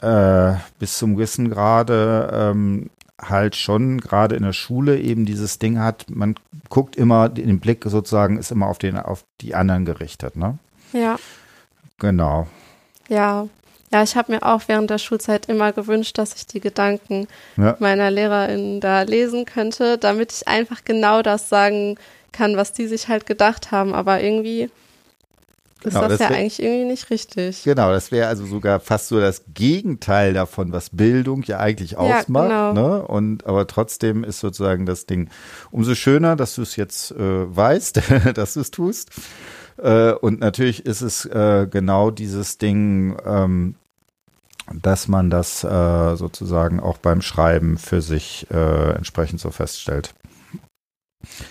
[0.00, 2.90] äh, bis zum gewissen Grade ähm,
[3.22, 6.34] halt schon gerade in der Schule eben dieses Ding hat, man
[6.68, 10.58] guckt immer, den Blick sozusagen ist immer auf den, auf die anderen gerichtet, ne?
[10.92, 11.16] Ja.
[11.98, 12.46] Genau.
[13.08, 13.48] Ja.
[13.92, 17.76] Ja, ich habe mir auch während der Schulzeit immer gewünscht, dass ich die Gedanken ja.
[17.78, 21.96] meiner Lehrerin da lesen könnte, damit ich einfach genau das sagen
[22.32, 23.92] kann, was die sich halt gedacht haben.
[23.92, 24.70] Aber irgendwie
[25.84, 27.62] ist genau, das, das ja eigentlich irgendwie nicht richtig.
[27.64, 32.50] Genau, das wäre also sogar fast so das Gegenteil davon, was Bildung ja eigentlich ausmacht.
[32.50, 32.98] Ja, genau.
[32.98, 33.06] ne?
[33.06, 35.28] Und aber trotzdem ist sozusagen das Ding
[35.70, 38.02] umso schöner, dass du es jetzt äh, weißt,
[38.34, 39.10] dass du es tust.
[39.78, 43.74] Äh, und natürlich ist es äh, genau dieses Ding, ähm,
[44.72, 50.14] dass man das äh, sozusagen auch beim Schreiben für sich äh, entsprechend so feststellt.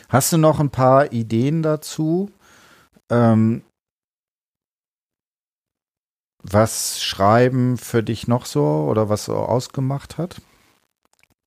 [0.09, 2.32] Hast du noch ein paar Ideen dazu?
[3.09, 3.63] Ähm,
[6.44, 10.42] was Schreiben für dich noch so oder was so ausgemacht hat?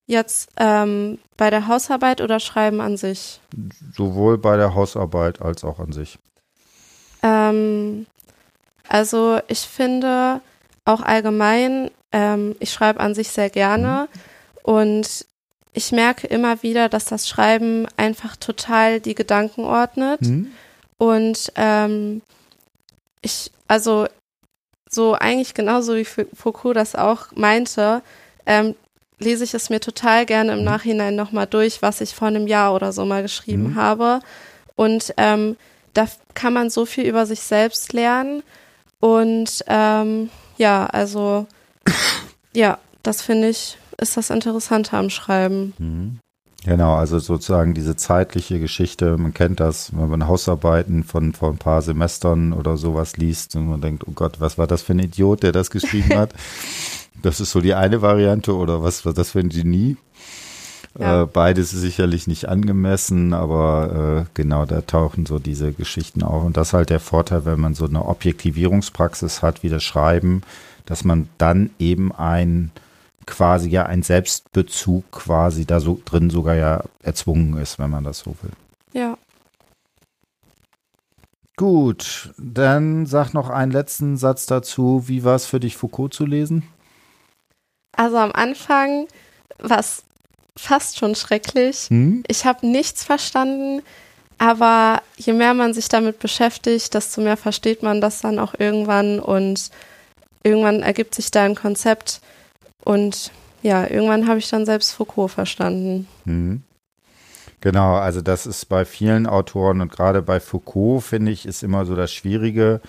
[0.07, 3.41] Jetzt ähm, bei der Hausarbeit oder Schreiben an sich?
[3.95, 6.19] Sowohl bei der Hausarbeit als auch an sich.
[7.23, 8.07] Ähm,
[8.89, 10.41] also ich finde
[10.85, 14.61] auch allgemein, ähm, ich schreibe an sich sehr gerne mhm.
[14.63, 15.27] und
[15.73, 20.21] ich merke immer wieder, dass das Schreiben einfach total die Gedanken ordnet.
[20.21, 20.53] Mhm.
[20.99, 22.23] Und ähm,
[23.23, 24.07] ich, also
[24.95, 28.03] so eigentlich genauso wie Foucault das auch meinte,
[28.47, 28.75] ähm,
[29.19, 30.65] lese ich es mir total gerne im mhm.
[30.65, 33.75] Nachhinein nochmal durch, was ich vor einem Jahr oder so mal geschrieben mhm.
[33.77, 34.21] habe.
[34.77, 35.57] Und ähm,
[35.93, 38.43] da kann man so viel über sich selbst lernen.
[39.01, 41.47] Und ähm, ja, also
[42.55, 45.75] ja, das finde ich, ist das Interessante am Schreiben.
[45.79, 46.21] Mhm.
[46.65, 51.59] Genau, also sozusagen diese zeitliche Geschichte, man kennt das, wenn man Hausarbeiten von vor ein
[51.59, 54.99] paar Semestern oder sowas liest und man denkt, oh Gott, was war das für ein
[54.99, 56.33] Idiot, der das geschrieben hat?
[57.23, 59.99] das ist so die eine Variante oder was war das für ein Genie?
[60.99, 61.23] Ja.
[61.23, 66.45] Äh, beides ist sicherlich nicht angemessen, aber äh, genau, da tauchen so diese Geschichten auf.
[66.45, 70.43] Und das ist halt der Vorteil, wenn man so eine Objektivierungspraxis hat wie das Schreiben,
[70.87, 72.71] dass man dann eben ein
[73.35, 78.21] quasi ja ein Selbstbezug quasi da so drin sogar ja erzwungen ist, wenn man das
[78.21, 78.53] so will.
[78.93, 79.19] Ja.
[81.57, 85.05] Gut, dann sag noch einen letzten Satz dazu.
[85.07, 86.63] Wie war es für dich, Foucault zu lesen?
[87.97, 89.07] Also am Anfang
[89.59, 90.05] war es
[90.57, 91.89] fast schon schrecklich.
[91.89, 92.23] Hm?
[92.29, 93.83] Ich habe nichts verstanden.
[94.39, 99.21] Aber je mehr man sich damit beschäftigt, desto mehr versteht man das dann auch irgendwann
[99.21, 99.71] und
[100.43, 102.21] irgendwann ergibt sich da ein Konzept
[102.85, 103.33] und
[103.63, 106.07] ja, irgendwann habe ich dann selbst Foucault verstanden.
[106.25, 106.63] Mhm.
[107.65, 111.87] Genau, also das ist bei vielen Autoren und gerade bei Foucault, finde ich, ist immer
[111.87, 112.83] so das Schwierige,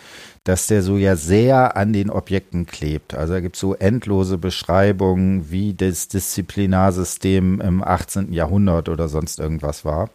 [0.44, 3.14] dass der so ja sehr an den Objekten klebt.
[3.14, 8.34] Also da gibt es so endlose Beschreibungen, wie das Disziplinarsystem im 18.
[8.34, 10.10] Jahrhundert oder sonst irgendwas war.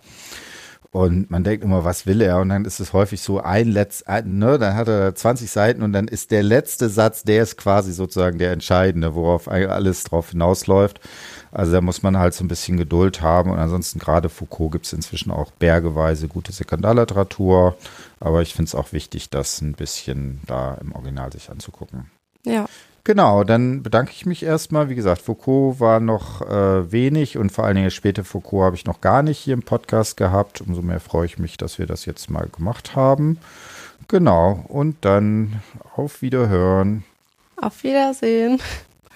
[0.92, 2.40] Und man denkt immer, was will er?
[2.40, 5.92] Und dann ist es häufig so ein letzt, ne, dann hat er 20 Seiten und
[5.92, 11.00] dann ist der letzte Satz, der ist quasi sozusagen der entscheidende, worauf alles drauf hinausläuft.
[11.52, 13.50] Also da muss man halt so ein bisschen Geduld haben.
[13.50, 17.76] Und ansonsten gerade Foucault gibt es inzwischen auch bergeweise gute Sekundarliteratur.
[18.18, 22.10] Aber ich finde es auch wichtig, das ein bisschen da im Original sich anzugucken.
[22.44, 22.66] Ja.
[23.10, 24.88] Genau, dann bedanke ich mich erstmal.
[24.88, 28.84] Wie gesagt, Foucault war noch äh, wenig und vor allen Dingen später Foucault habe ich
[28.84, 30.60] noch gar nicht hier im Podcast gehabt.
[30.60, 33.38] Umso mehr freue ich mich, dass wir das jetzt mal gemacht haben.
[34.06, 35.60] Genau, und dann
[35.96, 37.02] auf Wiederhören.
[37.56, 38.60] Auf Wiedersehen.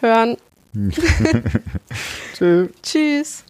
[0.00, 0.38] Hören.
[2.82, 3.44] Tschüss.